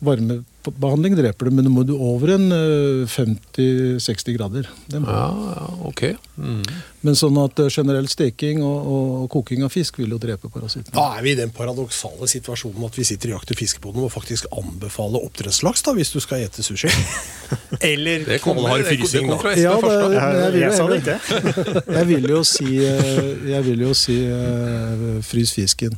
Varmebehandling 0.64 1.16
dreper 1.18 1.50
det, 1.50 1.54
men 1.58 1.66
du 1.68 1.72
må 1.74 1.84
du 1.84 1.94
over 1.98 2.36
en 2.36 2.46
øh, 2.56 3.04
50-60 3.10 4.36
grader. 4.38 4.70
Det 4.90 5.02
må. 5.04 5.10
Ja, 5.12 5.28
ja, 5.58 5.68
ok. 5.90 6.04
Mm. 6.40 6.62
Men 7.04 7.18
sånn 7.20 7.36
at 7.42 7.60
øh, 7.60 7.68
generell 7.74 8.08
steking 8.08 8.62
og, 8.64 8.88
og 8.94 9.26
koking 9.34 9.66
av 9.68 9.74
fisk 9.74 9.98
vil 10.00 10.14
jo 10.16 10.20
drepe 10.24 10.48
parasitten. 10.54 10.94
Da 10.96 11.10
er 11.18 11.26
vi 11.26 11.34
i 11.34 11.40
den 11.40 11.52
paradoksale 11.56 12.30
situasjonen 12.32 12.86
at 12.88 12.96
vi 13.00 13.04
sitter 13.08 13.32
i 13.32 13.36
jakt- 13.36 13.52
og 13.52 13.60
fiskeboden 13.60 14.06
og 14.08 14.14
faktisk 14.14 14.48
anbefaler 14.56 15.26
oppdrettslaks 15.28 15.84
da, 15.84 15.96
hvis 15.98 16.14
du 16.16 16.20
skal 16.24 16.46
ete 16.46 16.64
sushi. 16.64 16.92
Eller 17.92 18.24
Det 18.28 18.40
kommer, 18.44 18.64
knallhard 18.64 18.86
det, 18.88 18.96
det 18.96 19.02
frysing. 19.04 19.28
nå. 19.28 19.36
da. 19.36 19.42
fra 19.44 19.56
Ja, 19.60 19.76
det- 19.82 20.62
jeg 20.62 20.62
Jeg 20.64 20.78
sa 20.78 20.88
det 20.88 21.02
ikke. 21.04 21.20
Jeg 22.00 22.08
vil 22.08 22.30
jo 22.32 22.44
si, 22.48 22.70
øh, 22.80 23.50
jeg 23.52 23.66
vil 23.66 23.82
jo 23.84 23.92
si 23.98 24.16
frys 25.28 25.52
fisken. 25.54 25.98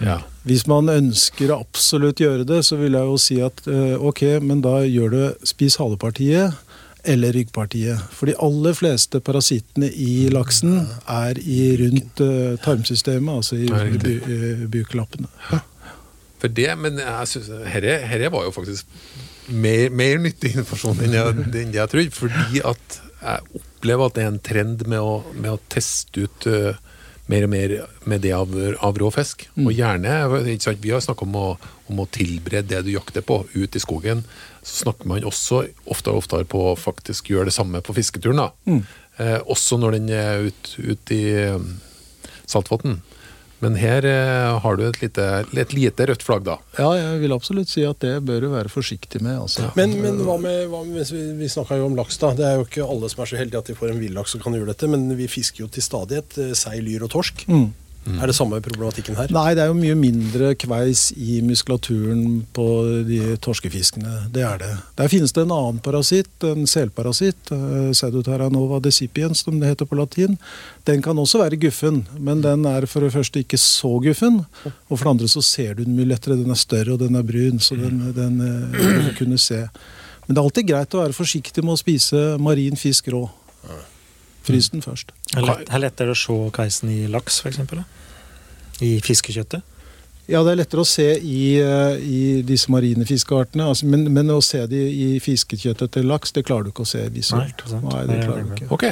Ja. 0.00 0.20
Hvis 0.44 0.66
man 0.68 0.88
ønsker 0.92 1.50
å 1.54 1.60
absolutt 1.64 2.20
gjøre 2.20 2.44
det, 2.44 2.58
så 2.66 2.76
vil 2.76 2.92
jeg 2.92 3.08
jo 3.08 3.14
si 3.20 3.38
at 3.40 3.62
eh, 3.70 3.94
ok, 4.10 4.22
men 4.44 4.62
da 4.64 4.80
gjør 4.84 5.14
det 5.14 5.28
spis 5.48 5.78
halepartiet 5.80 6.54
eller 7.04 7.34
ryggpartiet. 7.36 8.00
For 8.16 8.30
de 8.30 8.36
aller 8.42 8.76
fleste 8.76 9.20
parasittene 9.24 9.90
i 9.90 10.26
laksen 10.32 10.78
er 11.10 11.38
i 11.40 11.74
rundt 11.82 12.22
eh, 12.24 12.56
tarmsystemet, 12.64 13.42
altså 13.42 13.58
i 13.60 13.68
bu, 13.68 14.10
eh, 14.24 14.64
buklappene. 14.72 15.28
For 16.40 16.52
det, 16.52 16.70
men 16.80 17.00
jeg 17.00 17.28
synes, 17.30 17.50
herre, 17.72 17.98
herre 18.08 18.32
var 18.32 18.48
jo 18.48 18.54
faktisk 18.56 18.88
mer, 19.48 19.90
mer 19.92 20.20
nyttig 20.24 20.54
informasjon 20.54 21.04
enn 21.04 21.16
jeg, 21.18 21.36
enn 21.64 21.76
jeg 21.76 21.92
trodde. 21.92 22.16
Fordi 22.16 22.64
at 22.64 22.98
jeg 23.24 23.60
opplever 23.60 24.08
at 24.08 24.16
det 24.16 24.24
er 24.24 24.32
en 24.32 24.42
trend 24.48 24.84
med 24.88 25.00
å, 25.00 25.14
med 25.36 25.52
å 25.54 25.60
teste 25.72 26.26
ut 26.26 26.48
eh, 26.50 26.80
mer 27.30 27.46
og 27.46 27.52
mer 27.52 27.74
med 28.10 28.20
det 28.24 28.34
av, 28.36 28.52
av 28.84 28.98
rå 29.00 29.08
fisk. 29.14 29.46
Og 29.60 29.72
gjerne, 29.72 30.16
ikke 30.42 30.68
sant, 30.68 30.82
Vi 30.82 30.92
har 30.92 31.00
snakka 31.00 31.24
om, 31.24 31.38
om 31.88 32.02
å 32.02 32.08
tilberede 32.12 32.68
det 32.74 32.82
du 32.84 32.92
jakter 32.92 33.24
på, 33.24 33.44
ut 33.54 33.76
i 33.76 33.82
skogen. 33.82 34.24
Så 34.62 34.84
snakker 34.84 35.08
man 35.08 35.24
også 35.24 35.64
oftere 35.86 36.14
og 36.14 36.24
oftere 36.24 36.44
på 36.48 36.60
å 36.70 36.76
faktisk 36.76 37.32
gjøre 37.32 37.48
det 37.48 37.56
samme 37.56 37.80
på 37.84 37.96
fisketuren. 37.96 38.44
da. 38.44 38.78
Eh, 39.16 39.40
også 39.46 39.78
når 39.78 39.98
den 39.98 40.08
er 40.10 40.48
ute 40.48 40.82
ut 40.82 41.12
i 41.14 41.24
eh, 41.38 41.58
saltvann. 42.50 43.00
Men 43.64 43.78
her 43.80 44.04
eh, 44.04 44.58
har 44.60 44.76
du 44.76 44.84
et 44.86 45.00
lite, 45.00 45.28
et 45.56 45.72
lite 45.76 46.08
rødt 46.10 46.24
flagg, 46.26 46.44
da. 46.46 46.58
Ja, 46.76 46.90
jeg 46.98 47.22
vil 47.22 47.36
absolutt 47.36 47.70
si 47.72 47.84
at 47.88 48.02
det 48.04 48.18
bør 48.28 48.44
du 48.44 48.50
være 48.52 48.72
forsiktig 48.72 49.22
med. 49.24 49.38
Altså. 49.46 49.70
Men, 49.78 49.96
men 50.04 50.20
hva 50.26 50.36
med, 50.40 50.66
hva 50.72 50.82
med 50.84 51.08
Vi, 51.14 51.22
vi 51.38 51.48
snakka 51.50 51.78
jo 51.80 51.88
om 51.88 51.96
laks, 51.98 52.18
da. 52.20 52.34
Det 52.36 52.44
er 52.48 52.58
jo 52.60 52.66
ikke 52.68 52.84
alle 52.84 53.08
som 53.12 53.24
er 53.24 53.30
så 53.30 53.40
heldige 53.40 53.62
at 53.62 53.70
de 53.70 53.78
får 53.78 53.94
en 53.94 54.02
villaks 54.02 54.36
som 54.36 54.42
kan 54.44 54.56
gjøre 54.56 54.72
dette, 54.72 54.90
men 54.90 55.08
vi 55.16 55.30
fisker 55.30 55.64
jo 55.64 55.70
til 55.72 55.84
stadighet 55.86 56.38
eh, 56.42 56.52
sei, 56.58 56.78
lyr 56.84 57.06
og 57.06 57.14
torsk. 57.16 57.46
Mm. 57.48 57.70
Er 58.04 58.28
det 58.28 58.34
samme 58.36 58.58
problematikken 58.64 59.16
her? 59.16 59.30
Nei, 59.32 59.54
det 59.56 59.64
er 59.64 59.70
jo 59.70 59.76
mye 59.78 59.96
mindre 59.96 60.50
kveis 60.60 61.06
i 61.16 61.38
muskulaturen 61.44 62.42
på 62.56 62.66
de 63.08 63.36
torskefiskene. 63.44 64.26
Det 64.34 64.44
er 64.44 64.60
det. 64.60 64.72
Der 65.00 65.08
finnes 65.12 65.32
det 65.32 65.46
en 65.46 65.54
annen 65.54 65.80
parasitt, 65.84 66.32
en 66.44 66.68
selparasitt, 66.68 67.52
eh, 67.54 67.90
Pseudoterranova 67.94 68.82
decipiens, 68.84 69.44
som 69.46 69.56
det 69.60 69.72
heter 69.72 69.88
på 69.88 69.98
latin. 69.98 70.36
Den 70.84 71.02
kan 71.02 71.18
også 71.18 71.40
være 71.40 71.60
guffen, 71.64 72.04
men 72.18 72.44
den 72.44 72.66
er 72.68 72.86
for 72.90 73.06
det 73.06 73.14
første 73.14 73.40
ikke 73.40 73.60
så 73.60 73.96
guffen. 74.04 74.42
Og 74.64 74.98
for 74.98 75.04
det 75.04 75.14
andre 75.14 75.30
så 75.32 75.44
ser 75.44 75.74
du 75.74 75.84
den 75.84 75.96
mye 75.96 76.12
lettere. 76.12 76.36
Den 76.36 76.52
er 76.52 76.60
større 76.60 76.98
og 76.98 77.00
den 77.00 77.16
er 77.16 77.24
brun, 77.24 77.60
så 77.60 77.78
den, 77.78 78.12
den 78.16 78.40
eh, 78.44 78.78
vil 78.80 79.08
du 79.08 79.16
kunne 79.22 79.40
se. 79.40 79.64
Men 80.26 80.34
det 80.34 80.40
er 80.40 80.44
alltid 80.44 80.68
greit 80.68 80.94
å 80.94 81.02
være 81.02 81.16
forsiktig 81.16 81.64
med 81.64 81.76
å 81.76 81.80
spise 81.80 82.22
marin 82.40 82.76
fisk 82.80 83.08
rå. 83.12 83.26
Frys 84.44 84.70
den 84.72 84.82
først. 84.84 85.12
Det 85.30 85.40
er 85.40 85.62
det 85.64 85.72
er 85.72 85.80
lettere 85.86 86.14
å 86.14 86.18
se 86.18 86.34
kveisen 86.54 86.90
i 86.92 87.04
laks, 87.10 87.40
f.eks. 87.40 87.62
I 88.84 88.98
fiskekjøttet. 89.04 89.62
Ja, 90.24 90.40
det 90.40 90.54
er 90.54 90.60
lettere 90.62 90.80
å 90.80 90.88
se 90.88 91.06
i, 91.20 91.56
eh, 91.60 91.96
i 92.00 92.20
disse 92.48 92.72
marine 92.72 93.04
fiskeartene, 93.08 93.66
altså, 93.68 93.88
men, 93.92 94.06
men 94.12 94.32
å 94.32 94.38
se 94.44 94.62
det 94.70 94.80
i 94.80 95.18
fiskekjøttet 95.20 95.98
til 95.98 96.08
laks, 96.08 96.32
det 96.32 96.46
klarer 96.48 96.64
du 96.64 96.72
ikke 96.72 96.86
å 96.86 96.88
se 96.88 97.02
visuelt. 97.12 97.60
Nei, 97.68 97.82
Nei, 97.84 98.04
det 98.08 98.20
klarer 98.22 98.46
du 98.48 98.54
ikke. 98.56 98.70
Ok. 98.72 98.86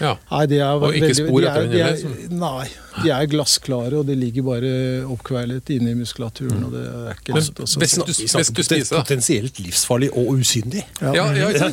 Ja. 0.00 0.16
Nei, 0.30 0.46
de 0.46 0.58
er 0.60 0.72
Og 0.76 0.92
ikke 0.94 1.06
veldig- 1.08 1.26
spor 1.28 1.40
etter 1.40 1.62
er- 1.62 1.68
den 1.68 1.80
er- 1.80 1.96
heller, 1.96 2.28
Nei, 2.30 2.68
de 3.02 3.10
er 3.10 3.26
glassklare, 3.26 3.92
og 3.98 4.06
de 4.06 4.14
ligger 4.14 4.42
bare 4.42 4.70
oppkveilet 5.08 5.70
inne 5.70 5.90
i 5.90 5.94
muskulaturen. 5.94 6.64
og 6.64 6.72
det 6.72 6.82
er 6.86 7.14
ikke 7.14 7.32
Men 7.34 7.42
se. 7.42 7.52
hvis 7.80 7.94
du, 7.96 8.12
spiser, 8.12 8.96
potensielt 8.96 9.58
livsfarlig 9.60 10.10
og 10.12 10.26
usynlig. 10.38 10.84
Ja. 11.00 11.12
Ja, 11.14 11.26
ja, 11.32 11.48
ja. 11.48 11.68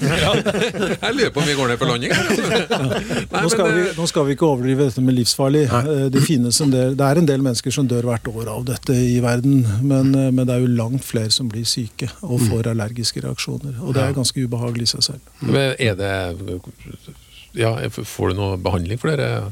Jeg 1.02 1.16
lurer 1.16 1.32
på 1.32 1.40
om 1.42 1.48
vi 1.48 1.54
går 1.54 1.68
ned 1.68 1.78
på 1.80 1.86
landing. 1.92 2.12
her, 2.14 2.24
Altså. 2.24 3.44
Nå 3.44 3.50
skal, 3.50 3.72
vi, 3.74 3.82
eh, 3.90 3.94
nå 3.98 4.08
skal 4.08 4.26
vi 4.26 4.32
ikke 4.36 4.48
overdrive 4.48 4.86
dette 4.90 5.02
med 5.02 5.16
livsfarlig. 5.16 5.64
Eh, 5.68 6.10
Det, 6.10 6.22
finnes 6.24 6.62
en 6.62 6.72
del, 6.72 6.96
det 6.96 7.02
er 7.06 7.18
en 7.20 7.26
del 7.26 7.42
mennesker 7.42 7.72
som 7.74 7.88
dør 7.88 8.02
hvert 8.04 8.28
år 8.34 8.48
av 8.48 8.66
dette 8.66 8.94
i 8.94 9.20
verden, 9.20 9.64
men, 9.82 10.14
eh, 10.16 10.32
men 10.32 10.46
det 10.48 10.56
er 10.56 10.60
jo 10.62 10.68
langt 10.68 11.04
flere 11.04 11.32
som 11.32 11.50
blir 11.50 11.66
syke 11.66 12.10
og 12.22 12.40
får 12.42 12.64
allergiske 12.74 13.22
reaksjoner. 13.24 13.80
Og 13.82 13.94
det 13.94 14.04
er 14.04 14.14
ganske 14.14 14.38
ubehagelig 14.48 14.84
i 14.84 14.86
seg 14.98 15.04
selv. 15.04 15.20
men 15.42 15.76
er 15.80 15.96
det 15.96 17.14
Ja, 17.54 17.76
får 17.90 18.34
du 18.34 18.40
noe 18.40 18.58
behandling 18.58 18.98
for 19.02 19.14
dere? 19.14 19.52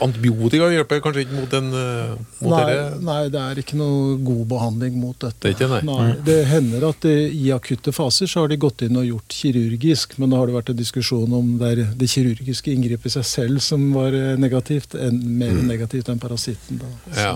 Antibiotika 0.00 0.70
hjelper 0.72 1.02
kanskje 1.04 1.26
ikke 1.26 1.36
mot 1.36 1.50
den 1.52 1.66
eh, 1.76 2.12
mot 2.40 2.54
Nei, 2.54 2.76
nei, 3.04 3.16
det 3.28 3.40
er 3.42 3.58
ikke 3.60 3.76
noe 3.76 4.14
god 4.24 4.46
behandling 4.48 4.94
mot 4.96 5.18
dette. 5.20 5.36
Det 5.44 5.50
er 5.50 5.56
ikke 5.58 5.68
nei. 5.74 5.80
nei. 5.84 6.14
det 6.24 6.36
hender 6.48 6.86
at 6.88 7.02
det, 7.04 7.12
i 7.36 7.50
akutte 7.52 7.92
faser 7.92 8.30
så 8.30 8.40
har 8.46 8.48
de 8.48 8.56
gått 8.62 8.80
inn 8.86 8.96
og 8.96 9.04
gjort 9.04 9.36
kirurgisk, 9.36 10.14
men 10.22 10.32
da 10.32 10.38
har 10.40 10.48
det 10.48 10.54
vært 10.56 10.72
en 10.72 10.78
diskusjon 10.78 11.34
om 11.36 11.50
det 11.60 11.72
er 11.74 11.82
det 12.00 12.08
kirurgiske 12.08 12.72
inngrepet 12.72 13.10
i 13.10 13.12
seg 13.18 13.26
selv 13.28 13.60
som 13.66 13.84
var 13.92 14.16
eh, 14.16 14.38
negativt, 14.40 14.96
en, 14.96 15.20
mer 15.36 15.52
Mm. 15.52 15.66
negativt 15.68 16.08
enn 16.08 16.22
parasitten. 16.22 16.80
Da. 16.80 16.88
Ja, 17.20 17.34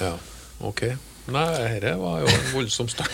ja. 0.00 0.14
Ok. 0.64 0.86
Nei, 1.28 1.44
dette 1.82 1.92
var 2.00 2.22
jo 2.22 2.30
en 2.32 2.48
voldsom 2.54 2.88
start. 2.88 3.12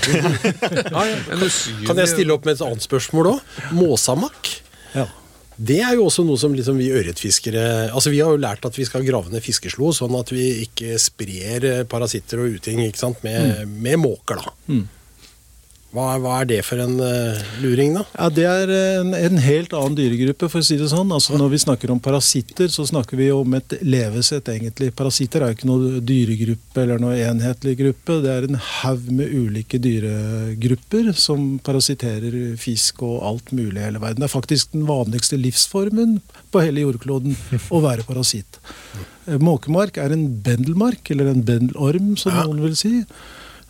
Kan 1.89 1.99
jeg 1.99 2.11
stille 2.13 2.35
opp 2.37 2.45
med 2.47 2.55
et 2.59 2.65
annet 2.69 2.85
spørsmål 2.85 3.33
òg? 3.33 3.53
Måsamakk. 3.75 4.51
Ja. 4.95 5.09
Det 5.63 5.79
er 5.85 5.95
jo 5.95 6.07
også 6.09 6.25
noe 6.27 6.41
som 6.41 6.55
liksom 6.57 6.79
vi 6.81 6.89
ørretfiskere 6.91 7.93
Altså 7.93 8.11
Vi 8.11 8.19
har 8.19 8.33
jo 8.35 8.41
lært 8.43 8.65
at 8.67 8.75
vi 8.79 8.87
skal 8.89 9.05
grave 9.07 9.31
ned 9.31 9.45
fiskeslo, 9.45 9.93
sånn 9.95 10.17
at 10.19 10.33
vi 10.35 10.49
ikke 10.65 10.97
sprer 10.99 11.85
parasitter 11.91 12.43
og 12.43 12.59
uting 12.59 12.83
med, 13.23 13.69
med 13.69 14.01
måker. 14.03 14.43
da. 14.43 14.55
Mm. 14.73 14.85
Hva, 15.93 16.07
hva 16.23 16.39
er 16.41 16.47
det 16.49 16.59
for 16.65 16.81
en 16.81 16.95
uh, 17.05 17.41
luring, 17.61 17.93
da? 17.99 18.03
Ja, 18.17 18.29
Det 18.33 18.45
er 18.49 18.71
en, 19.03 19.11
en 19.13 19.41
helt 19.45 19.75
annen 19.77 19.97
dyregruppe, 19.99 20.49
for 20.49 20.63
å 20.63 20.65
si 20.65 20.79
det 20.81 20.89
sånn. 20.89 21.11
Altså 21.13 21.37
Når 21.37 21.51
vi 21.53 21.61
snakker 21.61 21.93
om 21.93 22.01
parasitter, 22.01 22.71
så 22.73 22.87
snakker 22.89 23.19
vi 23.21 23.27
om 23.35 23.59
et 23.59 23.75
levesett, 23.85 24.49
egentlig. 24.55 24.89
Parasitter 24.97 25.45
er 25.45 25.53
jo 25.53 25.59
ikke 25.59 25.69
noe 25.69 26.01
dyregruppe 26.09 26.81
eller 26.87 27.03
noe 27.03 27.19
enhetlig 27.21 27.75
gruppe. 27.83 28.17
Det 28.25 28.33
er 28.33 28.49
en 28.49 28.57
haug 28.81 29.11
med 29.13 29.35
ulike 29.37 29.77
dyregrupper 29.85 31.13
som 31.19 31.59
parasitterer 31.65 32.39
fisk 32.61 33.05
og 33.05 33.21
alt 33.29 33.53
mulig 33.53 33.77
i 33.83 33.85
hele 33.85 34.01
verden. 34.03 34.23
Det 34.25 34.31
er 34.31 34.33
faktisk 34.39 34.73
den 34.73 34.89
vanligste 34.89 35.37
livsformen 35.41 36.19
på 36.53 36.65
hele 36.65 36.87
jordkloden 36.87 37.37
å 37.69 37.83
være 37.85 38.09
parasitt. 38.09 38.61
Eh, 39.23 39.37
Måkemark 39.39 40.01
er 40.03 40.11
en 40.11 40.25
bendelmark, 40.43 41.07
eller 41.15 41.29
en 41.31 41.45
bendelorm, 41.47 42.17
som 42.19 42.33
Ja. 42.35 42.43
noen 42.43 42.59
vil 42.65 42.73
si 42.75 43.05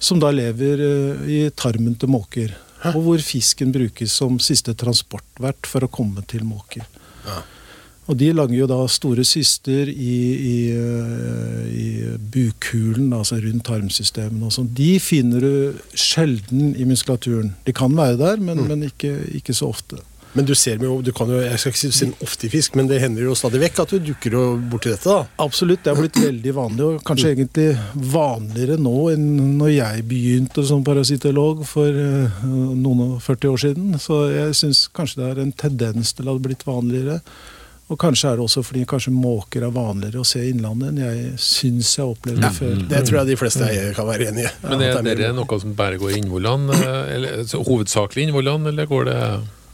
som 0.03 0.21
da 0.23 0.33
lever 0.35 0.83
eh, 0.83 1.25
i 1.31 1.41
tarmen 1.55 1.97
til 1.99 2.11
måker. 2.13 2.53
Og 2.93 2.99
hvor 3.05 3.23
fisken 3.23 3.71
brukes 3.75 4.15
som 4.19 4.41
siste 4.43 4.75
transportvert 4.75 5.69
for 5.71 5.87
å 5.87 5.91
komme 5.93 6.25
til 6.27 6.43
måker. 6.43 6.83
Og 8.11 8.17
de 8.19 8.33
lager 8.35 8.57
jo 8.57 8.67
da 8.67 8.81
store 8.91 9.23
syster 9.23 9.87
i, 9.87 10.17
i, 10.35 10.57
eh, 10.75 11.67
i 11.71 11.89
bukhulen, 12.35 13.13
altså 13.15 13.39
rundt 13.39 13.63
tarmsystemene 13.69 14.49
og 14.49 14.55
sånn. 14.57 14.73
De 14.75 14.97
finner 15.01 15.47
du 15.47 15.85
sjelden 15.95 16.75
i 16.75 16.87
muskulaturen. 16.89 17.55
De 17.63 17.75
kan 17.77 17.95
være 17.95 18.19
der, 18.19 18.43
men, 18.43 18.65
men 18.67 18.89
ikke, 18.89 19.15
ikke 19.39 19.55
så 19.55 19.71
ofte. 19.71 20.03
Men 20.35 20.47
du 20.49 20.55
ser 20.57 20.81
jo, 20.81 20.95
du 21.05 21.11
kan 21.13 21.29
jo, 21.29 21.41
jeg 21.45 21.59
skal 21.61 21.73
ikke 21.75 21.81
si 21.83 21.89
du 21.91 21.97
ser 21.97 22.07
den 22.09 22.25
ofte 22.25 22.47
i 22.49 22.51
fisk, 22.55 22.77
men 22.79 22.87
det 22.89 23.01
hender 23.03 23.27
jo 23.27 23.35
stadig 23.37 23.61
vekk 23.61 23.83
at 23.85 23.91
du 23.93 23.99
dukker 24.07 24.33
jo 24.39 24.45
borti 24.73 24.89
dette. 24.95 25.05
da. 25.13 25.27
Absolutt, 25.45 25.83
det 25.85 25.93
har 25.93 26.01
blitt 26.01 26.17
veldig 26.23 26.55
vanlig, 26.57 26.87
og 26.89 27.03
kanskje 27.05 27.35
egentlig 27.35 27.67
vanligere 28.15 28.79
nå 28.81 28.95
enn 29.13 29.27
når 29.61 29.73
jeg 29.75 30.07
begynte 30.09 30.65
som 30.69 30.85
parasittolog 30.87 31.67
for 31.69 31.89
eh, 31.93 32.45
noen 32.49 33.03
og 33.11 33.17
40 33.27 33.53
år 33.53 33.61
siden. 33.67 33.99
Så 34.01 34.23
jeg 34.33 34.57
syns 34.57 34.87
kanskje 34.97 35.21
det 35.21 35.29
er 35.35 35.43
en 35.45 35.53
tendens 35.67 36.15
til 36.17 36.25
at 36.25 36.31
det 36.31 36.37
har 36.39 36.47
blitt 36.49 36.65
vanligere. 36.69 37.21
Og 37.93 37.99
kanskje 38.01 38.31
er 38.31 38.39
det 38.39 38.45
også 38.47 38.63
fordi 38.65 38.87
kanskje 38.89 39.11
måker 39.13 39.67
er 39.67 39.73
vanligere 39.75 40.23
å 40.23 40.25
se 40.25 40.41
i 40.41 40.53
Innlandet 40.55 40.95
enn 40.95 41.01
jeg 41.03 41.33
syns 41.45 41.91
jeg 41.99 42.09
opplevde 42.09 42.47
Ja, 42.47 42.53
før. 42.57 42.79
det 42.89 43.01
tror 43.05 43.19
jeg 43.21 43.29
de 43.35 43.37
fleste 43.37 43.69
jeg 43.69 43.91
kan 43.99 44.09
være 44.09 44.31
enig 44.31 44.47
i. 44.49 44.53
Men 44.65 44.81
er 44.87 44.95
det 45.03 45.17
dere 45.19 45.35
noe 45.37 45.59
som 45.61 45.75
bare 45.77 45.99
går 46.01 46.15
i 46.15 46.21
innvollene, 46.23 46.79
eh, 46.79 47.17
eller 47.19 47.43
så 47.51 47.61
hovedsakelig 47.67 48.31
innvollene, 48.31 48.73
eller 48.73 48.89
går 48.89 49.11
det 49.11 49.19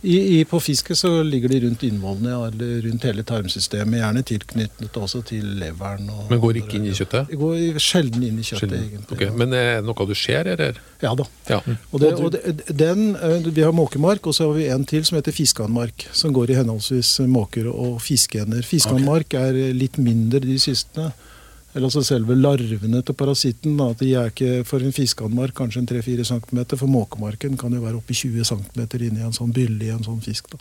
I, 0.03 0.39
i, 0.39 0.45
på 0.45 0.61
fisket 0.63 0.99
så 0.99 1.11
ligger 1.27 1.51
de 1.51 1.61
rundt 1.65 1.83
innvollene, 1.83 2.37
eller 2.47 2.83
rundt 2.87 3.07
hele 3.09 3.25
tarmsystemet. 3.27 3.99
Gjerne 3.99 4.23
tilknyttet 4.27 4.99
også 5.01 5.25
til 5.27 5.47
leveren. 5.59 6.07
Men 6.31 6.43
går 6.43 6.61
ikke 6.61 6.79
inn 6.79 6.87
i 6.87 6.95
kjøttet? 6.95 7.33
Det 7.33 7.39
går 7.41 7.81
sjelden 7.83 8.23
inn 8.29 8.39
i 8.39 8.47
kjøttet, 8.47 8.63
Sjelden. 8.69 8.85
egentlig. 8.85 9.17
Okay. 9.17 9.33
Men 9.35 9.57
er 9.59 9.71
det 9.81 9.89
noe 9.89 10.07
du 10.07 10.15
ser, 10.19 10.51
eller? 10.55 10.79
Ja 11.03 11.15
da. 11.19 11.27
Ja. 11.51 11.59
Og, 11.91 11.99
det, 12.03 12.13
og 12.15 12.31
det, 12.37 12.43
den, 12.79 13.17
eh, 13.17 13.49
Vi 13.51 13.65
har 13.67 13.75
måkemark, 13.75 14.27
og 14.31 14.39
så 14.39 14.47
har 14.47 14.59
vi 14.61 14.69
en 14.71 14.87
til 14.87 15.03
som 15.09 15.19
heter 15.19 15.35
fiskeandmark. 15.35 16.07
Som 16.15 16.37
går 16.37 16.55
i 16.55 16.61
henholdsvis 16.61 17.17
måker 17.27 17.67
og 17.73 17.99
fiskeender. 18.05 18.63
Fiskeandmark 18.63 19.35
er 19.35 19.59
litt 19.75 19.99
mindre 19.99 20.45
de 20.47 20.61
siste. 20.63 21.11
Eller 21.79 21.87
altså 21.87 22.03
selve 22.03 22.35
larvene 22.35 23.01
til 23.07 23.15
parasitten. 23.15 23.77
Da, 23.79 23.93
at 23.95 24.01
de 24.03 24.11
er 24.19 24.33
ikke 24.33 24.65
for 24.67 24.83
en 24.83 24.91
fiskeandmark 24.97 25.55
kanskje 25.55 25.85
en 25.85 25.91
3-4 25.95 26.25
cm. 26.27 26.65
For 26.75 26.91
måkemarken 26.91 27.55
kan 27.61 27.71
jo 27.77 27.85
være 27.85 28.01
oppi 28.03 28.17
20 28.19 28.43
cm 28.51 28.87
inni 28.99 29.23
en 29.23 29.37
sånn 29.37 29.53
bylle 29.55 29.87
i 29.87 29.93
en 29.95 30.03
sånn 30.03 30.19
fisk. 30.25 30.51
da. 30.51 30.59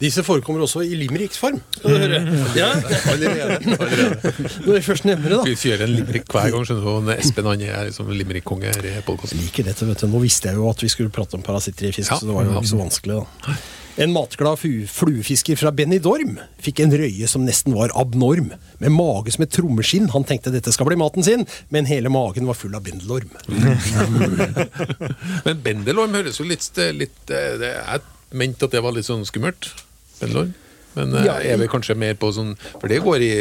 Disse 0.00 0.22
forekommer 0.24 0.62
også 0.64 0.80
i 0.80 0.94
limeriksform. 0.96 1.58
Skal 1.76 1.92
du 1.92 1.96
høre. 2.00 2.20
Ja, 2.56 2.70
Allerede. 3.12 3.58
allerede. 3.84 4.30
Når 4.64 4.78
vi 4.78 4.80
først 4.86 5.04
nevner 5.04 5.28
det, 5.28 5.36
da. 5.36 5.44
Vi 5.44 5.58
fyrer 5.60 5.84
en 5.84 5.92
limerick 5.92 6.24
hver 6.32 6.48
gang. 6.54 6.64
skjønner 6.64 6.86
du, 6.86 6.88
og 6.94 7.10
Espen 7.18 7.44
han 7.50 7.60
er 7.66 7.90
liksom 7.90 8.08
limerick-konge 8.16 8.72
her 8.72 8.80
i 8.88 8.94
Jeg 8.94 9.04
podkasten. 9.04 9.42
liker 9.44 9.68
dette, 9.68 9.84
vet 9.90 10.00
du. 10.00 10.06
Nå 10.08 10.22
visste 10.24 10.48
jeg 10.48 10.56
jo 10.56 10.70
at 10.72 10.80
vi 10.80 10.88
skulle 10.88 11.12
prate 11.12 11.36
om 11.36 11.44
parasitter 11.44 11.90
i 11.90 11.92
fisk, 11.92 12.08
Ja. 12.14 12.16
så 12.16 12.24
det 12.30 12.32
var 12.38 12.48
jo 12.48 12.56
ikke 12.56 12.72
så 12.72 12.80
vanskelig, 12.80 13.20
da. 13.20 13.58
En 13.98 14.12
matglad 14.14 14.58
fluefisker 14.60 15.58
fra 15.58 15.72
Benidorm 15.74 16.36
fikk 16.62 16.80
en 16.84 16.94
røye 16.94 17.26
som 17.28 17.42
nesten 17.44 17.74
var 17.74 17.92
abnorm. 17.98 18.52
Med 18.78 18.94
mage 18.94 19.34
som 19.34 19.44
et 19.44 19.52
trommeskinn. 19.52 20.08
Han 20.14 20.24
tenkte 20.28 20.52
dette 20.54 20.72
skal 20.72 20.88
bli 20.88 20.98
maten 21.00 21.26
sin, 21.26 21.42
men 21.74 21.88
hele 21.90 22.12
magen 22.12 22.46
var 22.48 22.58
full 22.58 22.74
av 22.78 22.84
bendelorm. 22.86 23.32
Men 25.46 25.62
bendelorm 25.64 26.14
høres 26.16 26.38
jo 26.40 26.46
litt, 26.48 26.66
litt 26.96 27.32
eh, 27.34 27.54
det 27.60 27.74
er 27.80 28.02
ment 28.36 28.62
at 28.62 28.72
det 28.72 28.82
var 28.84 28.94
litt 28.94 29.08
sånn 29.08 29.26
skummelt. 29.28 29.72
Bendelorm. 30.20 30.52
Men 30.96 31.14
eh, 31.16 31.26
Ja, 31.26 31.38
er 31.42 31.60
vi 31.60 31.68
kanskje 31.70 31.96
mer 31.98 32.16
på 32.18 32.32
sånn 32.34 32.54
For 32.76 32.88
det 32.90 33.02
går 33.04 33.24
i 33.26 33.32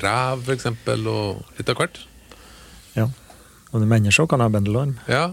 ræv, 0.00 0.44
for 0.46 0.54
eksempel, 0.54 1.06
og 1.10 1.58
litt 1.58 1.70
av 1.72 1.78
hvert. 1.80 2.02
Ja. 2.96 3.08
Og 3.70 3.84
mennesker 3.86 4.26
kan 4.26 4.40
ha 4.42 4.48
bendelorm. 4.50 4.96
Ja. 5.06 5.28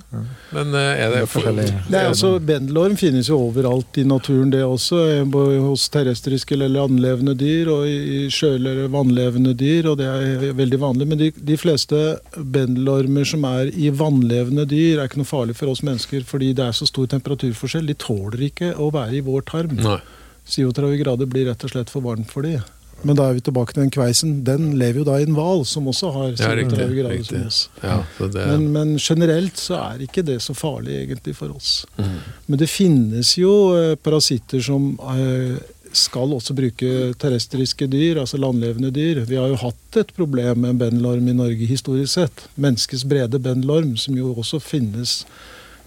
Men 0.54 0.76
eh, 0.78 1.00
er 1.02 1.10
det 1.10 1.16
Det 1.16 1.22
er 1.24 1.30
forskjellig. 1.32 1.64
Det 1.90 1.98
er 1.98 2.10
altså, 2.12 2.30
Bendelorm 2.46 2.94
finnes 3.00 3.30
jo 3.32 3.40
overalt 3.48 3.98
i 3.98 4.04
naturen, 4.06 4.52
det 4.54 4.60
også. 4.62 5.00
eh, 5.16 5.24
Både 5.26 5.56
hos 5.64 5.88
terrestriske 5.90 6.54
eller 6.54 6.70
landlevende 6.70 7.34
dyr, 7.40 7.72
og 7.74 7.88
i 7.90 8.28
sjø- 8.30 8.54
eller 8.60 8.84
vannlevende 8.94 9.56
dyr. 9.58 9.90
og 9.90 9.98
Det 9.98 10.06
er 10.06 10.54
veldig 10.54 10.80
vanlig. 10.84 11.08
Men 11.10 11.18
de, 11.24 11.32
de 11.34 11.58
fleste 11.58 12.04
bendelormer 12.38 13.26
som 13.26 13.44
er 13.50 13.72
i 13.74 13.90
vannlevende 13.90 14.68
dyr, 14.70 15.00
er 15.02 15.10
ikke 15.10 15.24
noe 15.24 15.32
farlig 15.34 15.58
for 15.58 15.74
oss 15.74 15.82
mennesker, 15.82 16.22
fordi 16.30 16.54
det 16.54 16.68
er 16.70 16.78
så 16.78 16.86
stor 16.86 17.10
temperaturforskjell. 17.16 17.90
De 17.90 17.98
tåler 17.98 18.46
ikke 18.52 18.76
å 18.78 18.92
være 18.94 19.18
i 19.18 19.26
vår 19.26 19.48
tarm. 19.50 19.74
Nei. 19.82 19.98
37 20.48 20.94
grader 21.02 21.26
blir 21.28 21.50
rett 21.50 21.66
og 21.66 21.74
slett 21.74 21.90
for 21.92 22.06
varmt 22.06 22.30
for 22.32 22.46
de. 22.46 22.60
Men 23.06 23.16
da 23.16 23.28
er 23.30 23.36
vi 23.38 23.44
tilbake 23.46 23.74
til 23.76 23.84
den 23.84 23.92
kveisen. 23.94 24.32
Den 24.48 24.72
lever 24.80 25.04
jo 25.04 25.06
da 25.08 25.20
i 25.22 25.26
en 25.28 25.36
hval, 25.38 25.62
som 25.70 25.86
også 25.88 26.10
har 26.16 26.32
37 26.34 26.42
Ja, 26.42 26.56
riktig. 26.58 26.78
grader 26.98 27.14
riktig. 27.14 27.28
som 27.30 27.48
oss. 27.48 27.60
Ja, 27.84 27.98
det, 28.20 28.46
Men, 28.50 28.72
men 28.74 28.98
generelt 28.98 29.58
så 29.62 29.78
er 29.94 30.02
ikke 30.08 30.24
det 30.26 30.40
så 30.42 30.56
farlig 30.58 30.96
egentlig 31.04 31.36
for 31.38 31.54
oss. 31.56 31.86
Mm. 31.98 32.16
Men 32.48 32.60
det 32.64 32.70
finnes 32.74 33.36
jo 33.38 33.54
eh, 33.78 33.96
parasitter 34.02 34.64
som 34.66 34.96
eh, 35.14 35.60
skal 35.94 36.34
også 36.36 36.54
bruke 36.58 37.14
terrestriske 37.22 37.88
dyr, 37.90 38.20
altså 38.22 38.38
landlevende 38.42 38.92
dyr. 38.94 39.22
Vi 39.30 39.38
har 39.40 39.48
jo 39.54 39.62
hatt 39.62 39.98
et 40.02 40.12
problem 40.18 40.66
med 40.66 40.82
bendelorm 40.82 41.30
i 41.30 41.38
Norge 41.38 41.70
historisk 41.70 42.12
sett. 42.18 42.48
Menneskets 42.58 43.06
brede 43.08 43.40
bendelorm, 43.40 43.96
som 43.98 44.18
jo 44.18 44.34
også 44.36 44.60
finnes 44.62 45.22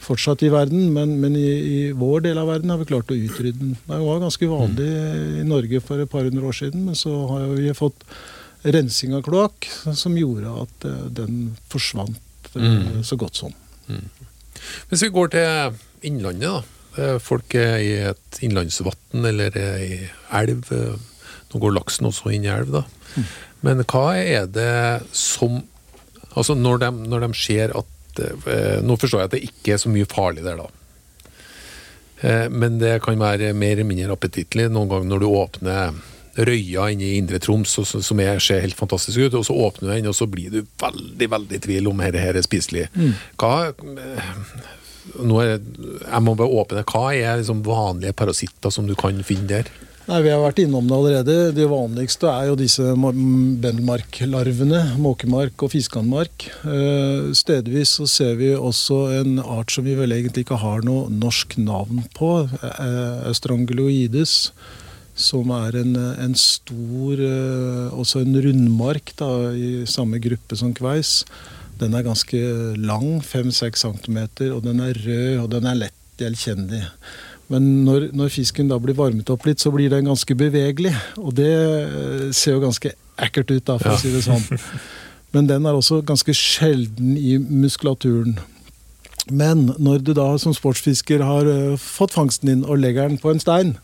fortsatt 0.01 0.43
i 0.47 0.51
verden, 0.53 0.89
men, 0.95 1.17
men 1.21 1.35
i, 1.37 1.47
i 1.47 1.79
vår 1.97 2.23
del 2.25 2.39
av 2.41 2.49
verden 2.51 2.73
har 2.73 2.79
vi 2.81 2.89
klart 2.89 3.11
å 3.13 3.17
utrydde 3.19 3.59
den. 3.61 3.75
Det 3.87 3.99
var 4.03 4.23
ganske 4.23 4.49
vanlig 4.51 4.89
i 5.43 5.45
Norge 5.49 5.81
for 5.85 6.01
et 6.03 6.11
par 6.13 6.25
hundre 6.29 6.49
år 6.51 6.57
siden, 6.57 6.87
men 6.89 6.97
så 6.99 7.13
har 7.31 7.47
vi 7.55 7.73
fått 7.77 8.03
rensing 8.65 9.15
av 9.17 9.23
kloakk 9.27 9.69
som 9.97 10.17
gjorde 10.21 10.51
at 10.65 10.89
eh, 10.89 11.05
den 11.23 11.55
forsvant 11.73 12.19
eh, 12.55 12.61
Mm. 12.61 13.05
så 13.07 13.15
godt 13.21 13.37
som. 13.39 13.53
Hvis 14.91 15.05
vi 15.07 15.09
går 15.15 15.29
til 15.33 15.77
innlandet, 16.11 16.49
da. 16.51 16.63
Eh, 16.99 17.19
Folk 17.23 17.55
er 17.55 17.77
i 17.79 17.93
et 18.11 18.41
innlandsvann 18.43 19.25
eller 19.31 19.55
er 19.57 19.85
i 19.85 19.99
elv. 20.41 20.67
Nå 21.51 21.61
går 21.63 21.77
laksen 21.77 22.09
også 22.11 22.33
inn 22.35 22.45
i 22.49 22.51
elv, 22.53 22.73
da. 22.75 22.83
Men 23.63 23.85
hva 23.87 24.07
er 24.19 24.49
det 24.51 24.73
som 25.13 25.61
Altså, 26.31 26.55
når 26.55 26.77
de, 26.79 26.89
når 27.11 27.25
de 27.25 27.29
ser 27.35 27.73
at 27.75 27.87
Nå 28.85 28.97
forstår 29.01 29.23
jeg 29.25 29.31
at 29.31 29.35
det 29.37 29.43
ikke 29.49 29.75
er 29.75 29.83
så 29.83 29.91
mye 29.93 30.09
farlig 30.11 30.45
der, 30.47 30.61
da. 30.61 30.69
Eh, 32.21 32.47
Men 32.53 32.79
det 32.81 32.99
kan 33.05 33.19
være 33.21 33.53
mer 33.57 33.77
eller 33.79 33.89
mindre 33.89 34.17
appetittlig 34.17 34.69
noen 34.71 34.91
ganger 34.91 35.11
når 35.15 35.23
du 35.25 35.29
åpner 35.31 36.01
røya 36.41 36.87
inne 36.93 37.05
i 37.09 37.17
Indre 37.19 37.41
Troms, 37.43 37.73
som 37.91 38.21
er, 38.23 38.39
ser 38.41 38.63
helt 38.63 38.79
fantastisk 38.79 39.19
ut, 39.19 39.35
og 39.35 39.45
så 39.45 39.57
åpner 39.67 39.89
du 39.91 39.95
den, 39.97 40.07
og 40.13 40.15
så 40.17 40.29
blir 40.31 40.53
du 40.53 40.61
veldig 40.81 41.27
veldig 41.33 41.57
i 41.59 41.63
tvil 41.65 41.89
om 41.91 41.99
dette 42.01 42.23
her 42.23 42.39
er 42.39 42.47
spiselig. 42.47 42.87
Hva 43.41 43.73
eh, 43.75 44.31
nå 45.27 45.41
er, 45.43 45.57
Jeg 45.59 46.23
må 46.23 46.37
bare 46.39 46.61
åpne. 46.63 46.85
Hva 46.87 47.11
er 47.17 47.41
liksom 47.41 47.65
vanlige 47.67 48.15
parasitter 48.17 48.71
som 48.73 48.87
du 48.87 48.95
kan 48.95 49.19
finne 49.27 49.49
der? 49.51 49.73
Nei, 50.09 50.23
Vi 50.25 50.31
har 50.33 50.41
vært 50.43 50.59
innom 50.65 50.89
det 50.89 50.97
allerede. 50.97 51.35
De 51.55 51.67
vanligste 51.71 52.27
er 52.31 52.49
jo 52.49 52.57
disse 52.59 52.83
ma- 52.99 53.13
bendelmarklarvene. 53.15 54.81
Måkemark 54.99 55.63
og 55.63 55.71
fiskeandmark. 55.75 56.47
Eh, 56.67 57.29
Stedvis 57.37 57.93
så 58.01 58.09
ser 58.11 58.35
vi 58.41 58.49
også 58.57 58.99
en 59.21 59.39
art 59.45 59.71
som 59.71 59.85
vi 59.87 59.95
vel 59.99 60.11
egentlig 60.17 60.47
ikke 60.47 60.59
har 60.65 60.83
noe 60.83 61.11
norsk 61.13 61.59
navn 61.63 62.03
på. 62.17 62.33
eh, 62.51 63.31
Som 65.15 65.51
er 65.53 65.77
en, 65.77 65.95
en 65.97 66.35
stor 66.35 67.21
eh, 67.21 67.91
Også 67.93 68.23
en 68.25 68.35
rundmark 68.41 69.13
da, 69.21 69.53
i 69.53 69.85
samme 69.87 70.19
gruppe 70.19 70.57
som 70.57 70.73
kveis. 70.75 71.25
Den 71.79 71.95
er 71.95 72.03
ganske 72.03 72.37
lang, 72.77 73.21
5-6 73.23 73.85
cm, 73.85 74.19
og 74.57 74.63
den 74.65 74.81
er 74.81 74.95
rød 74.97 75.39
og 75.45 75.51
den 75.51 75.67
er 75.67 75.75
lett 75.87 75.95
gjenkjennelig. 76.21 76.83
Men 77.51 77.67
når, 77.87 78.09
når 78.15 78.31
fisken 78.31 78.69
da 78.71 78.79
blir 78.79 78.95
varmet 78.99 79.31
opp 79.33 79.45
litt, 79.49 79.59
så 79.63 79.73
blir 79.75 79.91
den 79.91 80.07
ganske 80.07 80.37
bevegelig. 80.39 80.93
Og 81.19 81.35
det 81.35 81.51
eh, 81.51 82.27
ser 82.37 82.55
jo 82.57 82.63
ganske 82.63 82.93
ekkelt 83.21 83.51
ut, 83.51 83.65
da, 83.67 83.77
for 83.81 83.91
Ja. 83.91 83.97
å 83.97 84.01
si 84.01 84.13
det 84.15 84.23
sånn. 84.25 84.61
Men 85.35 85.47
den 85.51 85.67
er 85.67 85.77
også 85.79 86.01
ganske 86.07 86.35
sjelden 86.35 87.17
i 87.19 87.37
muskulaturen. 87.43 88.39
Men 89.31 89.67
når 89.79 90.01
du 90.07 90.13
da 90.17 90.29
som 90.43 90.55
sportsfisker 90.57 91.23
har 91.27 91.47
eh, 91.51 91.75
fått 91.79 92.15
fangsten 92.17 92.51
din 92.53 92.65
og 92.65 92.81
legger 92.83 93.11
den 93.11 93.19
på 93.21 93.35
en 93.35 93.43
stein, 93.43 93.75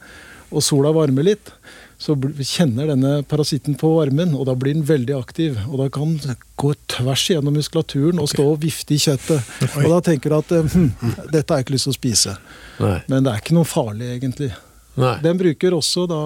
og 0.54 0.62
sola 0.62 0.92
varmer 0.94 1.26
litt, 1.26 1.50
så 1.98 2.12
kjenner 2.44 2.90
denne 2.92 3.12
parasitten 3.28 3.76
på 3.80 3.88
varmen, 3.94 4.34
og 4.36 4.44
da 4.50 4.54
blir 4.58 4.74
den 4.76 4.84
veldig 4.86 5.14
aktiv. 5.16 5.56
Og 5.70 5.80
da 5.80 5.88
kan 5.92 6.16
den 6.20 6.36
gå 6.60 6.74
tvers 6.92 7.24
gjennom 7.30 7.56
muskulaturen 7.56 8.20
og 8.20 8.28
stå 8.32 8.44
og 8.50 8.60
vifte 8.64 8.96
i 8.96 9.00
kjøttet. 9.00 9.54
Og 9.80 9.88
da 9.94 10.02
tenker 10.10 10.32
du 10.32 10.36
at 10.36 10.52
eh, 10.58 10.76
hm, 10.76 10.90
dette 11.32 11.48
har 11.48 11.62
jeg 11.62 11.66
ikke 11.66 11.76
lyst 11.78 11.88
til 11.88 11.94
å 11.94 11.98
spise. 11.98 12.36
Nei. 12.84 12.98
Men 13.08 13.24
det 13.24 13.32
er 13.32 13.40
ikke 13.40 13.56
noe 13.56 13.68
farlig, 13.68 14.10
egentlig. 14.18 14.50
Nei. 14.96 15.14
Den 15.24 15.40
bruker 15.40 15.76
også 15.76 16.04
da 16.08 16.20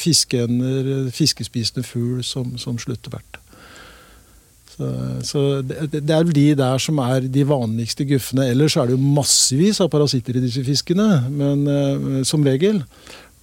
fiskeender, 0.00 1.08
fiskespisende 1.12 1.84
fugl, 1.88 2.20
som, 2.24 2.54
som 2.60 2.76
sluttevert. 2.80 3.40
Så, 4.74 4.88
så 5.22 5.40
det, 5.62 6.00
det 6.02 6.10
er 6.10 6.24
vel 6.24 6.34
de 6.34 6.46
der 6.58 6.80
som 6.82 6.98
er 7.04 7.28
de 7.30 7.44
vanligste 7.46 8.06
guffene. 8.08 8.48
Ellers 8.50 8.74
er 8.76 8.88
det 8.88 8.96
jo 8.96 9.12
massevis 9.18 9.78
av 9.84 9.90
parasitter 9.92 10.38
i 10.38 10.42
disse 10.42 10.64
fiskene, 10.66 11.08
men 11.30 11.68
eh, 11.70 12.24
som 12.26 12.44
regel. 12.46 12.82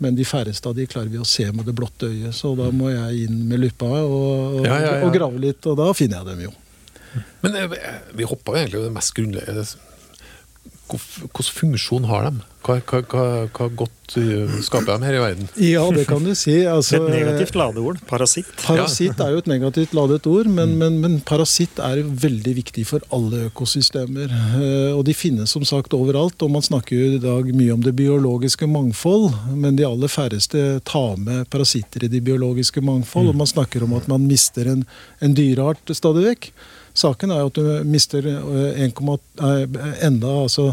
Men 0.01 0.15
de 0.17 0.25
færreste 0.25 0.65
av 0.69 0.73
de 0.77 0.87
klarer 0.89 1.11
vi 1.13 1.19
å 1.21 1.27
se 1.27 1.45
med 1.53 1.67
det 1.69 1.75
blotte 1.77 2.09
øyet, 2.09 2.33
så 2.33 2.55
da 2.57 2.71
må 2.73 2.89
jeg 2.89 3.27
inn 3.27 3.43
med 3.51 3.61
luppa 3.61 3.85
og, 4.01 4.15
og, 4.61 4.65
Ja, 4.65 4.79
ja, 4.81 4.95
ja. 4.97 5.05
og 5.05 5.13
grave 5.13 5.37
litt, 5.43 5.61
og 5.69 5.77
da 5.77 5.91
finner 5.97 6.23
jeg 6.23 6.31
dem 6.31 6.43
jo. 6.47 6.53
Men 7.43 7.57
eh, 7.59 7.75
vi 8.17 8.25
hoppa 8.25 8.55
egentlig 8.57 8.81
det 8.87 8.93
mest 8.95 9.13
grunnleggende. 9.17 9.65
Hvilken 10.99 11.53
funksjon 11.61 12.07
har 12.09 12.27
de? 12.29 12.39
Hva, 12.61 12.75
hva, 12.85 12.99
hva, 13.09 13.21
hva 13.57 13.67
godt 13.73 14.15
eh, 14.21 14.51
skaper 14.61 14.99
de 14.99 15.07
her 15.07 15.15
i 15.17 15.21
verden? 15.23 15.47
Ja, 15.65 15.81
det 15.89 16.03
kan 16.05 16.21
du 16.21 16.35
si. 16.37 16.59
Altså, 16.69 16.99
Et 16.99 17.07
negativt 17.09 17.55
ladeord. 17.57 17.97
Parasitt. 18.09 18.51
Parasitt 18.61 19.17
er 19.23 19.31
jo 19.33 19.39
et 19.41 19.47
negativt 19.49 19.95
ladet 19.97 20.27
ord, 20.29 20.45
men, 20.45 20.75
men, 20.77 20.99
men 21.01 21.15
parasitt 21.25 21.81
er 21.81 22.03
veldig 22.05 22.53
viktig 22.59 22.83
for 22.85 23.01
alle 23.17 23.47
økosystemer. 23.47 24.29
Eh, 24.59 24.91
Og 24.93 25.01
de 25.07 25.15
finnes 25.17 25.49
som 25.49 25.65
sagt 25.65 25.95
overalt, 25.97 26.37
og 26.45 26.53
man 26.53 26.65
snakker 26.65 26.93
jo 26.99 27.15
i 27.15 27.23
dag 27.23 27.49
mye 27.49 27.73
om 27.73 27.81
det 27.81 27.95
biologiske 27.97 28.69
mangfold, 28.69 29.31
men 29.57 29.79
de 29.79 29.87
aller 29.87 30.11
færreste 30.11 30.61
tar 30.85 31.17
med 31.17 31.49
parasitter 31.49 32.05
i 32.05 32.11
det 32.13 32.21
biologiske 32.29 32.83
mangfold, 32.85 33.31
og 33.33 33.41
man 33.41 33.49
snakker 33.49 33.87
om 33.87 33.97
at 33.97 34.05
man 34.11 34.29
mister 34.29 34.69
en, 34.75 34.85
en 35.19 35.33
dyreart 35.33 35.95
stadig 35.97 36.27
vekk. 36.29 36.51
Saken 36.93 37.31
er 37.31 37.45
at 37.45 37.57
du 37.57 37.83
mister 37.87 38.25
eh, 38.27 38.83
1, 38.87 39.01
eh, 39.47 40.05
enda 40.07 40.35
altså 40.43 40.71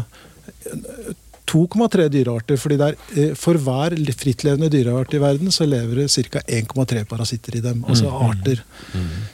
2,3 1.49 2.07
dyrearter, 2.13 2.57
fordi 2.61 2.77
det 2.77 2.87
er, 2.87 2.95
eh, 3.17 3.35
for 3.37 3.57
hver 3.57 3.95
frittlevende 4.17 4.69
dyreart 4.69 5.13
i 5.13 5.21
verden 5.21 5.51
så 5.51 5.65
lever 5.65 6.03
det 6.03 6.09
ca. 6.29 6.39
1,3 6.47 7.03
parasitter 7.09 7.55
i 7.57 7.61
dem. 7.63 7.83
Altså 7.87 8.09
arter. 8.09 8.61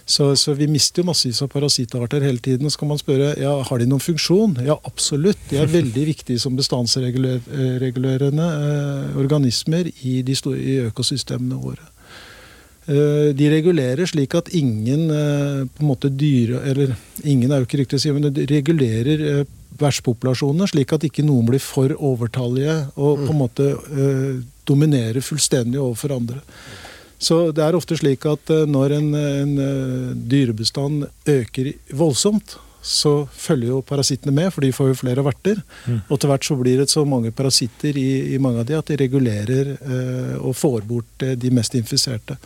Så, 0.05 0.35
så 0.35 0.53
vi 0.53 0.67
mister 0.71 1.01
jo 1.01 1.07
massevis 1.09 1.41
av 1.43 1.49
parasittarter 1.51 2.21
hele 2.23 2.39
tiden. 2.39 2.69
Så 2.69 2.79
kan 2.79 2.87
man 2.87 3.01
spørre 3.01 3.33
ja, 3.41 3.63
har 3.63 3.77
de 3.79 3.85
noen 3.89 4.03
funksjon. 4.03 4.57
Ja, 4.65 4.77
absolutt. 4.85 5.37
De 5.49 5.57
er 5.59 5.67
veldig 5.71 6.05
viktige 6.13 6.39
som 6.39 6.55
bestandsregulerende 6.55 8.47
eh, 8.69 9.17
organismer 9.19 9.91
i, 10.03 10.21
de 10.21 10.35
store, 10.35 10.59
i 10.61 10.79
økosystemene 10.87 11.59
våre. 11.59 11.94
Eh, 12.85 13.33
De 13.33 13.49
regulerer 13.49 14.05
slik 14.05 14.35
at 14.37 14.51
ingen 14.53 15.09
eh, 15.09 15.65
på 15.65 15.83
en 15.83 15.89
måte 15.89 16.11
dyre... 16.13 16.61
Eller 16.69 16.95
ingen 17.23 17.51
er 17.51 17.61
jo 17.61 17.69
ikke 17.69 17.81
riktig 17.81 17.99
å 17.99 18.03
si, 18.03 18.13
men 18.13 18.29
de 18.29 18.45
regulerer 18.49 19.23
eh, 19.31 19.45
vertspopulasjonene 19.79 20.69
slik 20.71 20.93
at 20.95 21.03
ikke 21.07 21.25
noen 21.25 21.49
blir 21.49 21.63
for 21.63 21.91
overtallige 21.97 22.77
og 22.95 23.25
på 23.25 23.31
en 23.33 23.41
måte 23.41 23.71
eh, 23.73 24.43
dominerer 24.69 25.25
fullstendig 25.25 25.81
overfor 25.81 26.15
andre. 26.15 26.43
Så 27.19 27.49
det 27.55 27.63
er 27.63 27.75
ofte 27.77 27.97
slik 27.97 28.25
at 28.27 28.51
når 28.67 28.97
en, 28.97 29.05
en 29.15 29.51
dyrebestand 30.29 31.05
øker 31.31 31.69
voldsomt, 31.95 32.57
så 32.85 33.13
følger 33.33 33.71
jo 33.71 33.81
parasittene 33.85 34.33
med, 34.35 34.51
for 34.53 34.61
de 34.61 34.71
får 34.75 34.91
jo 34.91 34.99
flere 34.99 35.23
verter. 35.25 35.61
Og 36.05 36.19
til 36.19 36.29
hvert 36.29 36.45
så 36.45 36.57
blir 36.59 36.81
det 36.81 36.91
så 36.91 37.01
mange 37.07 37.33
parasitter 37.33 37.97
i, 37.97 38.35
i 38.35 38.39
mange 38.41 38.61
av 38.61 38.69
de 38.69 38.77
at 38.77 38.91
de 38.91 38.99
regulerer 39.01 39.73
eh, 39.75 40.35
og 40.37 40.53
får 40.59 40.85
bort 40.85 41.25
eh, 41.25 41.33
de 41.39 41.49
mest 41.53 41.73
infiserte. 41.79 42.37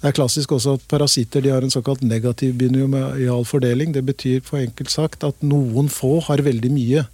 Det 0.00 0.10
er 0.10 0.16
klassisk 0.16 0.52
også 0.52 0.74
at 0.76 0.88
parasitter 0.88 1.44
de 1.44 1.52
har 1.52 1.64
en 1.64 1.72
såkalt 1.72 2.02
negativ 2.04 2.56
binomial 2.60 3.44
fordeling. 3.48 3.94
Det 3.94 4.04
betyr 4.04 4.42
for 4.44 4.60
enkelt 4.60 4.92
sagt 4.92 5.24
at 5.24 5.44
noen 5.44 5.88
få 5.92 6.18
har 6.26 6.44
veldig 6.44 6.72
mye. 6.72 7.04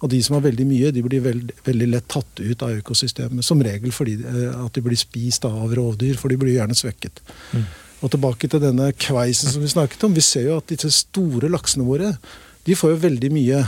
Og 0.00 0.10
de 0.10 0.22
som 0.24 0.38
har 0.38 0.46
veldig 0.46 0.64
mye, 0.66 0.90
de 0.94 1.02
blir 1.04 1.22
veld, 1.22 1.52
veldig 1.66 1.88
lett 1.92 2.08
tatt 2.10 2.40
ut 2.40 2.62
av 2.64 2.72
økosystemet. 2.80 3.44
Som 3.46 3.62
regel 3.62 3.92
fordi 3.94 4.16
eh, 4.22 4.48
at 4.54 4.74
de 4.74 4.86
blir 4.86 4.98
spist 4.98 5.46
av 5.46 5.74
rovdyr, 5.76 6.18
for 6.18 6.32
de 6.32 6.38
blir 6.40 6.56
gjerne 6.56 6.78
svekket. 6.78 7.22
Og 8.00 8.12
tilbake 8.12 8.48
til 8.48 8.62
denne 8.62 8.90
kveisen 8.96 9.52
som 9.52 9.62
vi 9.62 9.68
snakket 9.68 10.06
om. 10.06 10.14
Vi 10.16 10.24
ser 10.24 10.48
jo 10.48 10.60
at 10.60 10.70
disse 10.72 10.88
store 10.94 11.50
laksene 11.52 11.84
våre, 11.84 12.14
de 12.64 12.76
får 12.76 12.94
jo 12.94 13.02
veldig 13.02 13.30
mye. 13.34 13.60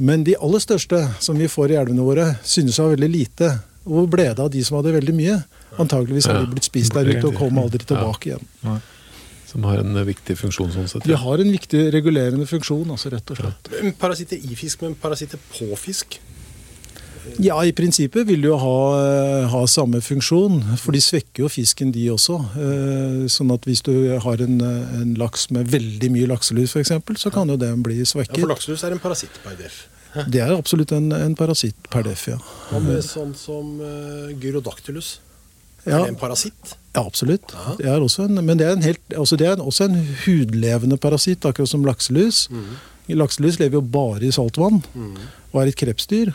Men 0.00 0.24
de 0.24 0.38
aller 0.40 0.62
største 0.62 1.02
som 1.20 1.36
vi 1.38 1.50
får 1.52 1.74
i 1.74 1.78
elvene 1.80 2.04
våre, 2.04 2.30
synes 2.48 2.80
å 2.80 2.86
ha 2.86 2.94
veldig 2.94 3.10
lite. 3.12 3.50
Hvor 3.84 4.08
ble 4.10 4.30
det 4.30 4.42
av 4.42 4.50
de 4.52 4.62
som 4.64 4.78
hadde 4.78 4.94
veldig 4.96 5.14
mye? 5.16 5.36
Antageligvis 5.82 6.28
har 6.30 6.40
de 6.40 6.50
blitt 6.52 6.68
spist 6.68 6.96
der 6.96 7.08
ute 7.08 7.28
og 7.28 7.36
kom 7.38 7.60
aldri 7.60 7.84
tilbake 7.84 8.32
igjen. 8.32 8.50
Som 9.48 9.66
har 9.68 9.82
en 9.82 9.98
eh, 10.00 10.06
viktig 10.08 10.36
funksjon 10.40 10.70
sånn 10.72 10.88
sett. 10.88 11.04
De 11.04 11.16
har 11.18 11.42
en 11.42 11.50
viktig 11.52 11.82
regulerende 11.92 12.46
funksjon, 12.48 12.86
altså 12.94 13.12
rett 13.12 13.34
og 13.34 13.40
slett. 13.40 13.68
Parasitter 14.00 14.40
i 14.40 14.56
fisk, 14.56 14.84
men 14.86 14.94
parasitter 14.96 15.40
på 15.52 15.68
fisk? 15.76 16.16
Ja, 17.42 17.56
i 17.64 17.72
prinsippet 17.76 18.26
vil 18.28 18.42
de 18.42 18.50
jo 18.50 18.58
ha, 18.60 18.76
eh, 18.98 19.46
ha 19.52 19.62
samme 19.70 20.00
funksjon, 20.04 20.60
for 20.80 20.94
de 20.94 21.00
svekker 21.02 21.44
jo 21.44 21.50
fisken 21.52 21.92
de 21.94 22.08
også. 22.12 22.38
Eh, 22.58 23.24
Sånn 23.32 23.52
at 23.54 23.64
hvis 23.68 23.82
du 23.86 23.92
har 24.20 24.42
en, 24.42 24.60
eh, 24.60 25.00
en 25.00 25.14
laks 25.20 25.50
med 25.50 25.70
veldig 25.70 26.10
mye 26.10 26.28
lakselus 26.30 26.74
f.eks., 26.76 26.92
så 27.22 27.32
kan 27.32 27.48
jo 27.48 27.56
den 27.56 27.82
bli 27.82 28.02
svekket. 28.02 28.38
Ja. 28.38 28.46
For 28.46 28.54
lakselus 28.54 28.84
er 28.84 28.96
en 28.96 29.02
parasitt 29.02 29.42
per 29.44 29.56
def. 29.56 29.86
Det 30.32 30.42
er 30.44 30.52
absolutt 30.52 30.92
en, 30.92 31.12
en 31.12 31.34
parasitt 31.34 31.88
per 31.90 32.02
def, 32.04 32.26
ja. 32.28 32.38
Hva 32.70 32.80
med 32.84 33.00
sånn 33.06 33.32
som 33.38 33.78
uh, 33.80 34.28
gyrodactylus? 34.36 35.20
Ja. 35.86 36.02
Er 36.02 36.04
det 36.04 36.12
en 36.12 36.20
parasitt? 36.20 36.74
Ja, 36.94 37.06
absolutt. 37.06 37.54
Det 37.78 37.88
er 37.88 38.02
også 38.04 38.26
en, 38.28 38.36
men 38.44 38.58
det 38.60 38.66
er, 38.66 38.76
en 38.76 38.84
helt, 38.84 39.00
altså 39.16 39.38
det 39.40 39.48
er 39.48 39.62
også 39.62 39.88
en 39.88 39.96
hudlevende 40.26 40.98
parasitt, 41.00 41.46
akkurat 41.48 41.70
som 41.70 41.86
lakselus. 41.86 42.44
Lakselus 43.08 43.58
lever 43.58 43.80
jo 43.80 43.82
bare 43.82 44.28
i 44.28 44.30
saltvann 44.34 44.82
og 45.52 45.56
er 45.62 45.72
et 45.72 45.78
krepsdyr. 45.80 46.34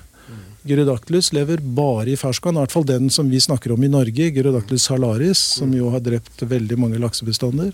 Gyrodactylus 0.67 1.31
lever 1.33 1.61
bare 1.61 2.11
i 2.13 2.17
ferskvann, 2.19 2.57
i 2.59 2.63
hvert 2.65 2.75
fall 2.75 2.87
den 2.87 3.09
som 3.13 3.29
vi 3.31 3.39
snakker 3.43 3.73
om 3.73 3.83
i 3.83 3.91
Norge, 3.91 4.31
Gyrodactylus 4.35 4.87
salaris, 4.91 5.41
som 5.61 5.71
jo 5.75 5.89
har 5.93 6.03
drept 6.05 6.43
veldig 6.43 6.77
mange 6.79 6.99
laksebestander. 7.01 7.73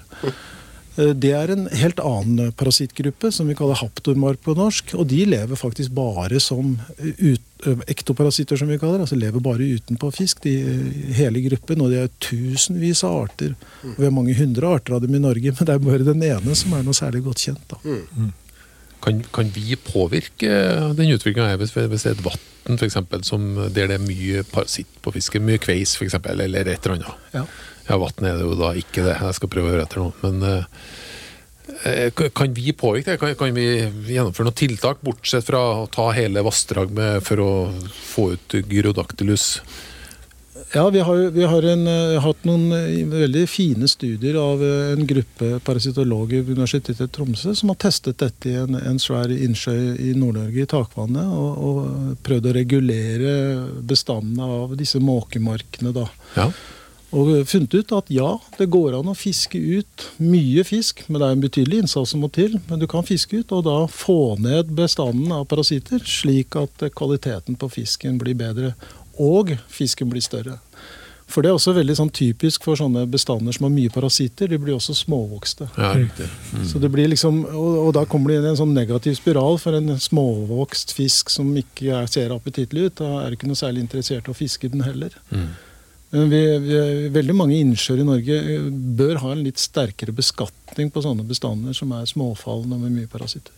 Eh, 0.96 1.10
Det 1.18 1.32
er 1.34 1.50
en 1.50 1.64
helt 1.74 1.98
annen 2.06 2.52
parasittgruppe, 2.54 3.32
som 3.34 3.48
vi 3.50 3.56
kaller 3.58 3.80
haptormar 3.80 4.36
på 4.38 4.54
norsk. 4.56 4.94
Og 4.94 5.08
de 5.10 5.24
lever 5.26 5.58
faktisk 5.58 5.90
bare 5.98 6.38
som 6.40 6.76
ut, 7.02 7.42
ektoparasitter, 7.88 8.58
som 8.60 8.68
vi 8.70 8.78
kaller 8.78 9.00
det. 9.00 9.08
Altså 9.08 9.18
lever 9.18 9.42
bare 9.42 9.66
utenpå 9.80 10.12
fisk, 10.14 10.44
de, 10.44 10.54
eh, 10.62 11.14
hele 11.18 11.42
gruppen. 11.50 11.82
Og 11.82 11.90
det 11.90 12.00
er 12.04 12.14
tusenvis 12.22 13.04
av 13.04 13.24
arter. 13.24 13.56
Og 13.84 13.98
vi 13.98 14.06
har 14.06 14.12
mange 14.14 14.36
hundre 14.38 14.70
arter 14.76 14.94
av 14.94 15.02
dem 15.02 15.16
i 15.16 15.24
Norge, 15.24 15.50
men 15.58 15.66
det 15.66 15.74
er 15.74 15.80
bare 15.80 16.06
den 16.06 16.22
ene 16.30 16.56
som 16.56 16.74
er 16.78 16.84
noe 16.86 16.94
særlig 16.94 17.24
godt 17.26 17.42
kjent. 17.48 17.66
da. 17.74 17.78
Kan, 19.04 19.20
kan 19.36 19.50
vi 19.52 19.76
påvirke 19.76 20.50
den 20.96 21.12
utviklinga 21.12 21.58
hvis, 21.60 21.76
hvis 21.76 22.06
det 22.06 22.14
er 22.14 22.18
et 22.18 22.26
vann 22.26 23.24
som, 23.28 23.48
der 23.76 23.90
det 23.92 23.98
er 23.98 24.04
mye 24.06 24.44
parasitt 24.48 25.02
på 25.04 25.12
fisken? 25.18 25.44
Mye 25.44 25.60
kveis, 25.60 25.98
f.eks., 26.00 26.16
eller 26.24 26.64
et 26.64 26.86
eller 26.88 26.96
annet? 26.96 27.30
Ja. 27.36 27.44
Ja, 27.90 27.98
vann 28.00 28.28
er 28.28 28.38
det 28.40 28.46
jo 28.48 28.56
da 28.56 28.72
ikke 28.80 29.04
det. 29.04 29.18
Jeg 29.20 29.38
skal 29.40 29.52
prøve 29.52 29.68
å 29.68 29.74
høre 29.74 29.84
etter 29.84 30.00
nå. 30.00 30.12
Men 30.24 30.46
eh, 30.48 30.86
eh, 31.92 32.22
kan 32.32 32.56
vi 32.56 32.72
påvirke 32.80 33.12
det? 33.12 33.20
Kan, 33.20 33.36
kan 33.40 33.58
vi 33.58 33.68
gjennomføre 34.14 34.48
noen 34.48 34.60
tiltak, 34.60 35.04
bortsett 35.04 35.48
fra 35.50 35.64
å 35.82 35.90
ta 35.92 36.08
hele 36.16 36.46
vassdrag 36.46 36.94
med, 36.96 37.20
for 37.28 37.44
å 37.44 37.52
få 38.14 38.30
ut 38.38 38.56
gyrodactylus? 38.62 39.58
Ja, 40.76 40.90
vi 40.90 41.00
har, 41.00 41.16
vi 41.16 41.44
har 41.44 41.64
en, 41.64 41.88
eh, 41.88 42.20
hatt 42.22 42.46
noen 42.50 42.72
eh, 42.74 43.04
veldig 43.06 43.44
fine 43.46 43.86
studier 43.88 44.40
av 44.42 44.62
eh, 44.66 44.94
en 44.96 45.06
gruppe 45.06 45.60
parasitologer 45.62 46.42
ved 46.42 46.58
Universitetet 46.58 47.12
i 47.12 47.14
Tromsø 47.14 47.54
som 47.54 47.70
har 47.70 47.78
testet 47.84 48.18
dette 48.24 48.50
i 48.50 48.56
en, 48.58 48.80
en 48.80 48.98
svær 48.98 49.30
innsjø 49.30 49.76
i 50.02 50.16
Nord-Norge, 50.18 50.64
i 50.64 50.70
takvannet, 50.72 51.30
og, 51.30 51.60
og 51.62 52.24
prøvd 52.26 52.50
å 52.50 52.56
regulere 52.58 53.36
bestandene 53.86 54.48
av 54.64 54.74
disse 54.80 54.98
måkemarkene. 54.98 55.94
da. 55.94 56.08
Ja. 56.40 56.48
Og 57.14 57.30
funnet 57.46 57.76
ut 57.78 57.94
at 57.94 58.10
ja, 58.10 58.32
det 58.58 58.72
går 58.74 58.98
an 58.98 59.12
å 59.12 59.14
fiske 59.14 59.60
ut 59.62 60.08
mye 60.18 60.66
fisk, 60.66 61.06
men 61.06 61.22
det 61.22 61.28
er 61.28 61.36
en 61.36 61.44
betydelig 61.46 61.84
innsats 61.84 62.16
som 62.16 62.26
må 62.26 62.32
til. 62.34 62.58
Men 62.66 62.82
du 62.82 62.88
kan 62.90 63.06
fiske 63.06 63.44
ut 63.44 63.54
og 63.54 63.68
da 63.70 63.78
få 63.86 64.40
ned 64.42 64.74
bestanden 64.74 65.30
av 65.38 65.46
parasitter, 65.54 66.02
slik 66.02 66.58
at 66.58 66.88
kvaliteten 66.98 67.62
på 67.62 67.70
fisken 67.78 68.18
blir 68.18 68.42
bedre. 68.42 68.74
Og 69.22 69.54
fisken 69.70 70.10
blir 70.10 70.24
større. 70.26 70.60
For 71.34 71.42
det 71.42 71.50
er 71.50 71.58
også 71.58 71.74
veldig 71.74 71.96
sånn 71.98 72.12
typisk 72.14 72.66
for 72.68 72.78
sånne 72.78 73.06
bestander 73.10 73.56
som 73.56 73.66
har 73.66 73.74
mye 73.74 73.92
parasitter. 73.94 74.52
De 74.52 74.60
blir 74.62 74.76
også 74.76 74.94
småvokste. 74.98 75.70
ja, 75.80 75.94
riktig. 75.98 76.28
Så 76.70 76.82
det 76.84 76.92
blir 76.94 77.10
liksom, 77.10 77.40
og, 77.48 77.78
og 77.88 77.92
da 77.98 78.04
kommer 78.10 78.30
det 78.30 78.38
inn 78.38 78.48
i 78.48 78.52
en 78.52 78.60
sånn 78.60 78.76
negativ 78.76 79.16
spiral 79.18 79.58
for 79.62 79.78
en 79.78 79.96
småvokst 80.04 80.94
fisk 80.94 81.34
som 81.34 81.50
ikke 81.58 81.90
er, 81.90 82.10
ser 82.12 82.36
appetittlig 82.36 82.90
ut. 82.90 82.98
Da 83.02 83.24
er 83.24 83.32
du 83.32 83.40
ikke 83.40 83.50
noe 83.50 83.60
særlig 83.60 83.86
interessert 83.86 84.30
i 84.30 84.34
å 84.34 84.38
fiske 84.38 84.70
den 84.74 84.86
heller. 84.86 85.16
Men 86.14 86.30
vi, 86.30 86.44
vi, 86.62 86.78
veldig 87.16 87.34
mange 87.34 87.58
innsjøer 87.58 88.04
i 88.04 88.06
Norge 88.06 88.36
eh, 88.38 88.70
bør 89.00 89.18
ha 89.24 89.32
en 89.34 89.42
litt 89.48 89.58
sterkere 89.58 90.14
beskatning 90.14 90.92
på 90.94 91.02
sånne 91.02 91.26
bestander 91.26 91.74
som 91.74 91.96
er 91.98 92.06
småfallende 92.10 92.78
med 92.84 92.94
mye 93.00 93.10
parasitter. 93.10 93.58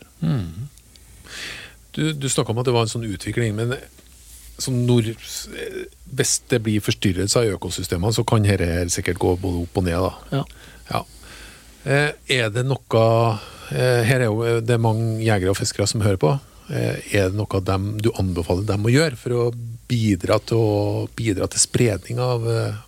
Du, 1.96 2.14
du 2.16 2.30
snakka 2.32 2.56
om 2.56 2.64
at 2.64 2.70
det 2.70 2.78
var 2.78 2.88
en 2.88 2.94
sånn 2.94 3.10
utvikling, 3.10 3.58
men 3.60 3.76
sånn 4.62 4.86
nord, 4.88 5.10
hvis 6.16 6.34
det 6.52 6.62
blir 6.64 6.84
forstyrrelser 6.84 7.50
i 7.50 7.54
økosystemene, 7.56 8.14
så 8.16 8.24
kan 8.28 8.46
dette 8.46 8.68
her 8.70 8.92
sikkert 8.94 9.20
gå 9.22 9.36
både 9.42 9.66
opp 9.66 9.82
og 9.82 9.88
ned. 9.88 10.00
da. 10.06 10.40
Ja. 10.40 10.44
Ja. 10.92 11.04
Eh, 11.86 12.12
er 12.40 12.50
det 12.54 12.64
noe 12.66 13.02
eh, 13.70 14.02
Her 14.06 14.24
er 14.24 14.30
jo 14.30 14.60
det 14.66 14.74
er 14.74 14.82
mange 14.82 15.20
jegere 15.22 15.54
og 15.54 15.60
fiskere 15.60 15.88
som 15.90 16.04
hører 16.06 16.22
på. 16.22 16.34
Eh, 16.70 16.98
er 17.14 17.30
det 17.30 17.38
noe 17.38 17.62
dem, 17.62 17.92
du 18.02 18.10
anbefaler 18.18 18.66
dem 18.66 18.88
å 18.88 18.94
gjøre 18.94 19.20
for 19.20 19.38
å 19.38 19.46
bidra 19.86 20.40
til, 20.42 20.58
å, 20.58 21.06
bidra 21.18 21.46
til 21.52 21.62
spredning 21.62 22.22
av 22.22 22.48
eh, 22.50 22.82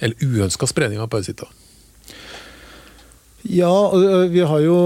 Eller 0.00 0.24
uønska 0.24 0.68
spredning 0.70 1.02
av 1.02 1.10
parasitter? 1.12 1.50
Ja, 3.42 3.90
vi 4.28 4.40
har 4.42 4.60
jo, 4.60 4.76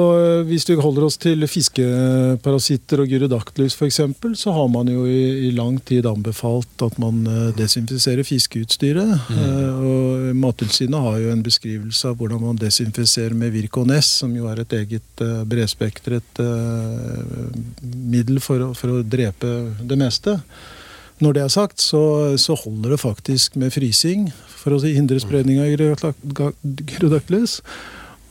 hvis 0.44 0.66
vi 0.68 0.74
holder 0.76 1.06
oss 1.06 1.16
til 1.20 1.40
fiskeparasitter 1.48 3.00
og 3.00 3.08
gyrodactylus 3.08 3.74
f.eks., 3.78 4.00
så 4.38 4.52
har 4.52 4.68
man 4.70 4.90
jo 4.92 5.06
i, 5.08 5.48
i 5.48 5.52
lang 5.56 5.78
tid 5.88 6.06
anbefalt 6.06 6.84
at 6.84 6.98
man 7.00 7.24
desinfiserer 7.56 8.26
fiskeutstyret. 8.28 9.14
Mm. 9.32 9.46
Og 9.88 10.36
Mattilsynet 10.42 11.06
har 11.06 11.16
jo 11.22 11.32
en 11.32 11.42
beskrivelse 11.46 12.12
av 12.12 12.20
hvordan 12.20 12.44
man 12.44 12.60
desinfiserer 12.60 13.34
med 13.38 13.54
Vircones, 13.56 14.10
som 14.20 14.36
jo 14.36 14.50
er 14.52 14.62
et 14.62 14.76
eget 14.82 15.24
bredspektret 15.48 16.44
middel 17.82 18.38
for 18.44 18.68
å, 18.68 18.70
for 18.76 18.98
å 18.98 19.02
drepe 19.02 19.54
det 19.80 19.98
meste. 19.98 20.36
Når 21.22 21.36
det 21.36 21.42
er 21.44 21.52
sagt, 21.54 21.80
så, 21.80 22.02
så 22.40 22.56
holder 22.58 22.94
det 22.94 23.02
faktisk 23.02 23.56
med 23.60 23.72
frysing 23.74 24.28
for 24.62 24.76
å 24.76 24.84
hindre 24.84 25.20
spredning 25.22 25.60
av 25.62 25.70
gyrodac- 25.70 26.54
gyrodactylus. 26.62 27.60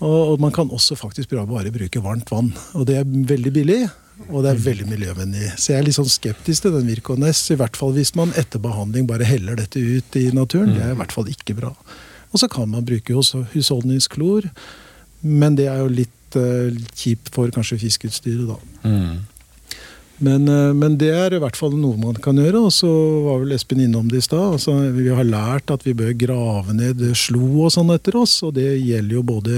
Og, 0.01 0.33
og 0.33 0.39
man 0.41 0.53
kan 0.53 0.71
også 0.73 0.97
faktisk 0.97 1.33
bare, 1.33 1.71
bruke 1.73 2.03
varmt 2.03 2.31
vann. 2.33 2.51
Og 2.77 2.87
det 2.89 2.97
er 2.99 3.05
veldig 3.05 3.53
billig, 3.53 3.81
og 4.29 4.43
det 4.43 4.51
er 4.51 4.63
veldig 4.65 4.87
miljøvennlig. 4.89 5.51
Så 5.57 5.73
jeg 5.73 5.81
er 5.81 5.87
litt 5.87 5.97
sånn 5.97 6.09
skeptisk 6.09 6.65
til 6.65 6.75
den 6.75 6.89
Vircones, 6.89 7.43
i 7.53 7.57
hvert 7.59 7.77
fall 7.77 7.93
hvis 7.95 8.15
man 8.17 8.33
etter 8.39 8.61
behandling 8.61 9.09
bare 9.09 9.27
heller 9.27 9.59
dette 9.59 9.81
ut 9.81 10.17
i 10.17 10.29
naturen. 10.35 10.73
Det 10.75 10.85
er 10.85 10.95
i 10.95 11.01
hvert 11.01 11.13
fall 11.15 11.29
ikke 11.31 11.57
bra. 11.61 11.73
Og 12.31 12.41
så 12.41 12.49
kan 12.51 12.69
man 12.71 12.87
bruke 12.87 13.15
også 13.17 13.43
husholdningsklor, 13.53 14.47
men 15.21 15.57
det 15.59 15.67
er 15.69 15.83
jo 15.83 15.91
litt 15.91 16.37
uh, 16.39 16.71
kjipt 16.97 17.29
for 17.35 17.51
kanskje 17.53 17.81
fiskeutstyret, 17.83 18.47
da. 18.49 18.57
Men, 20.21 20.47
eh, 20.47 20.73
men 20.77 20.97
det 21.01 21.09
er 21.17 21.33
i 21.33 21.41
hvert 21.41 21.57
fall 21.57 21.73
noe 21.77 21.97
man 21.99 22.17
kan 22.21 22.37
gjøre. 22.37 22.65
Og 22.67 22.73
så 22.75 22.91
var 23.25 23.41
vel 23.41 23.55
Espen 23.55 23.81
innom 23.83 24.09
det 24.11 24.21
i 24.21 24.27
stad. 24.27 24.57
Altså, 24.57 24.77
vi 24.93 25.09
har 25.09 25.27
lært 25.27 25.73
at 25.73 25.85
vi 25.87 25.95
bør 25.97 26.13
grave 26.25 26.77
ned 26.77 27.01
slo 27.17 27.65
og 27.65 27.73
sånn 27.73 27.93
etter 27.95 28.19
oss. 28.21 28.37
Og 28.45 28.53
det 28.57 28.69
gjelder 28.77 29.17
jo 29.17 29.25
både 29.25 29.57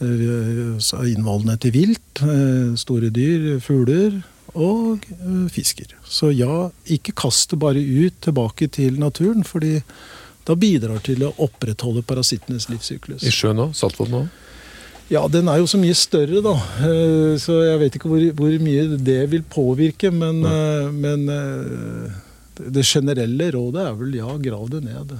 eh, 0.00 1.10
innvollene 1.12 1.58
til 1.60 1.76
vilt, 1.76 2.24
eh, 2.24 2.72
store 2.80 3.12
dyr, 3.14 3.58
fugler 3.64 4.22
og 4.58 5.04
fisker. 5.54 5.92
Så 6.02 6.32
ja, 6.34 6.64
ikke 6.90 7.14
kast 7.14 7.52
det 7.52 7.60
bare 7.62 7.78
ut 7.78 8.16
tilbake 8.24 8.66
til 8.74 8.96
naturen, 8.98 9.44
fordi 9.46 9.76
da 10.48 10.56
bidrar 10.58 10.98
til 11.06 11.22
å 11.22 11.34
opprettholde 11.44 12.02
parasittenes 12.02 12.66
livssyklus. 12.72 13.22
I 13.22 13.30
sjøen 13.30 13.62
òg? 13.62 13.76
Saltvann 13.78 14.24
òg? 14.24 14.32
Ja, 15.10 15.24
den 15.26 15.48
er 15.50 15.58
jo 15.58 15.66
så 15.66 15.78
mye 15.80 15.94
større, 15.98 16.38
da. 16.44 16.52
Eh, 16.86 17.34
Så 17.42 17.56
jeg 17.66 17.80
vet 17.82 17.96
ikke 17.98 18.10
hvor, 18.12 18.22
hvor 18.38 18.52
mye 18.62 18.84
det 18.94 19.24
vil 19.32 19.42
påvirke. 19.42 20.12
Men, 20.14 20.38
eh, 20.46 20.86
men 20.94 21.24
eh, 21.34 22.14
det 22.70 22.86
generelle 22.86 23.50
rådet 23.56 23.88
er 23.88 23.96
vel 23.98 24.14
ja, 24.20 24.30
grav 24.38 24.68
det 24.70 24.84
ned. 24.86 25.16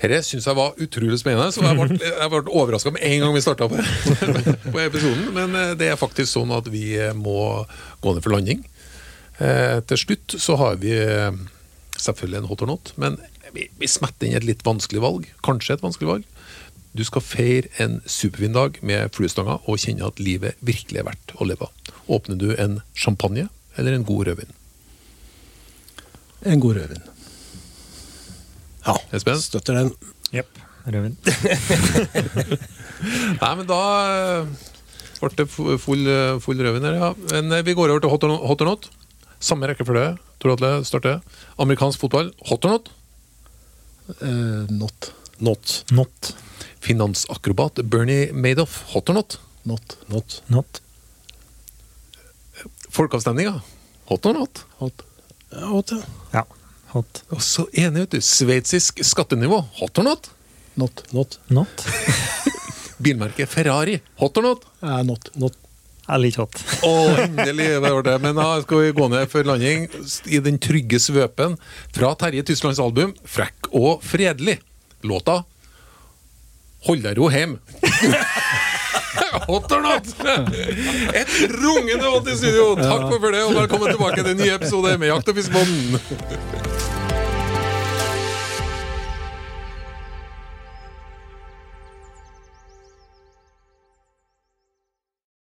Dette 0.00 0.20
syns 0.24 0.46
jeg 0.46 0.56
var 0.56 0.78
utrolig 0.80 1.18
spennende, 1.20 1.50
så 1.52 1.64
jeg 1.66 1.76
ble, 1.76 1.98
jeg 2.00 2.30
ble 2.32 2.54
overraska 2.56 2.92
med 2.94 3.02
en 3.04 3.18
gang 3.24 3.34
vi 3.34 3.42
starta 3.44 3.66
på, 3.68 3.82
på 4.72 4.80
episoden. 4.86 5.26
Men 5.36 5.58
det 5.76 5.90
er 5.90 5.98
faktisk 6.00 6.30
sånn 6.38 6.54
at 6.56 6.70
vi 6.72 6.94
må 7.18 7.66
gå 8.00 8.14
ned 8.14 8.24
for 8.24 8.32
landing. 8.32 8.62
Til 9.40 10.00
slutt 10.00 10.38
så 10.40 10.56
har 10.60 10.78
vi 10.80 10.94
selvfølgelig 12.00 12.40
en 12.40 12.48
hot 12.48 12.64
or 12.64 12.70
not, 12.72 12.94
men 13.00 13.18
vi, 13.52 13.66
vi 13.80 13.88
smetter 13.90 14.28
inn 14.28 14.38
et 14.38 14.46
litt 14.46 14.64
vanskelig 14.64 15.02
valg. 15.04 15.28
Kanskje 15.44 15.76
et 15.76 15.84
vanskelig 15.84 16.14
valg. 16.14 16.39
Du 16.96 17.04
skal 17.06 17.22
feire 17.22 17.70
en 17.82 18.00
superfin 18.10 18.54
dag 18.56 18.78
med 18.82 19.12
fluestanga 19.14 19.60
og 19.70 19.78
kjenne 19.78 20.08
at 20.08 20.18
livet 20.22 20.58
virkelig 20.66 20.98
er 20.98 21.06
verdt 21.06 21.34
å 21.38 21.46
leve 21.46 21.68
av. 21.68 21.92
Åpner 22.10 22.38
du 22.40 22.48
en 22.58 22.80
champagne 22.98 23.46
eller 23.78 23.94
en 23.94 24.06
god 24.06 24.26
rødvin? 24.26 24.50
En 26.50 26.62
god 26.62 26.80
rødvin. 26.80 27.04
Ja, 28.86 28.96
Espen? 29.14 29.38
støtter 29.38 29.78
den. 29.78 29.92
Jepp. 30.34 30.58
Rødvin. 30.88 31.14
Nei, 33.40 33.52
men 33.60 33.66
da 33.68 33.80
eh, 34.10 34.50
ble 35.20 35.30
det 35.38 35.46
full, 35.52 36.02
eh, 36.10 36.40
full 36.42 36.58
rødvin 36.64 36.88
her, 36.88 36.98
ja. 36.98 37.12
Men 37.30 37.54
eh, 37.54 37.64
vi 37.66 37.76
går 37.78 37.92
over 37.92 38.02
til 38.02 38.10
hot 38.12 38.26
or 38.26 38.34
not. 38.34 38.46
Hot 38.50 38.66
or 38.66 38.72
not. 38.72 38.90
Samme 39.40 39.70
rekkefølge. 39.70 40.16
Tor 40.40 40.56
Atle 40.56 40.72
starter. 40.88 41.20
Amerikansk 41.60 42.00
fotball. 42.02 42.32
Hot 42.50 42.64
or 42.66 42.74
not. 42.74 42.90
Uh, 44.20 44.66
not. 44.72 45.12
Not. 45.38 45.84
Not. 45.94 46.34
Finansakrobat 46.80 47.74
Bernie 47.84 48.32
Madoff. 48.32 48.82
Hot 48.94 49.08
or 49.10 49.14
not. 49.14 49.38
Not. 49.62 49.96
Not. 50.06 50.42
Not. 50.46 50.82
Folkeavstemninga. 52.88 53.60
Hot 54.04 54.26
or 54.26 54.32
not. 54.34 54.64
Hot. 54.78 55.02
Hot, 55.52 55.90
ja. 55.90 56.02
Ja. 56.32 56.44
Hot. 56.94 57.22
Og 57.30 57.42
så 57.42 57.66
enig, 57.72 58.06
vet 58.06 58.16
du. 58.16 58.20
Sveitsisk 58.24 59.04
skattenivå. 59.06 59.60
Hot 59.80 59.98
or 59.98 60.08
not. 60.08 60.30
Not. 60.74 61.04
Not. 61.12 61.38
Not. 61.46 61.86
Bilmerket 63.02 63.48
Ferrari. 63.48 64.00
Hot 64.16 64.36
or 64.36 64.42
not. 64.42 64.64
Er 64.82 65.04
not. 65.04 65.30
Not. 65.34 65.58
Er 66.10 66.18
litt 66.18 66.40
hot. 66.40 66.56
Å, 66.88 66.94
endelig 67.26 67.68
var 67.84 68.02
det. 68.06 68.16
Men 68.24 68.38
da 68.40 68.48
skal 68.64 68.82
vi 68.86 68.94
gå 68.96 69.06
ned 69.12 69.30
for 69.30 69.46
landing 69.46 69.86
i 70.26 70.40
den 70.42 70.58
trygge 70.62 70.98
svøpen 71.02 71.54
fra 71.94 72.12
Terje 72.18 72.42
Tysklands 72.50 72.82
album 72.82 73.14
'Frekk 73.22 73.70
og 73.70 74.02
fredelig'. 74.02 74.58
Låta 75.06 75.42
'Hold 76.86 77.02
deg 77.04 77.18
ro 77.18 77.28
hjem! 77.28 77.58
Hot 79.50 79.72
or 79.72 79.82
not! 79.84 80.06
Et 81.12 81.32
rungende 81.60 82.08
hot 82.08 82.28
i 82.30 82.36
studio! 82.38 82.72
Takk 82.80 83.10
for 83.12 83.30
det, 83.34 83.42
og 83.44 83.54
velkommen 83.58 83.92
tilbake 83.92 84.22
til 84.24 84.32
en 84.32 84.40
ny 84.40 84.48
episode 84.54 84.96
med 84.98 85.12
Jakt- 85.12 85.28
og 85.28 85.36
fiskebånden. 85.36 86.69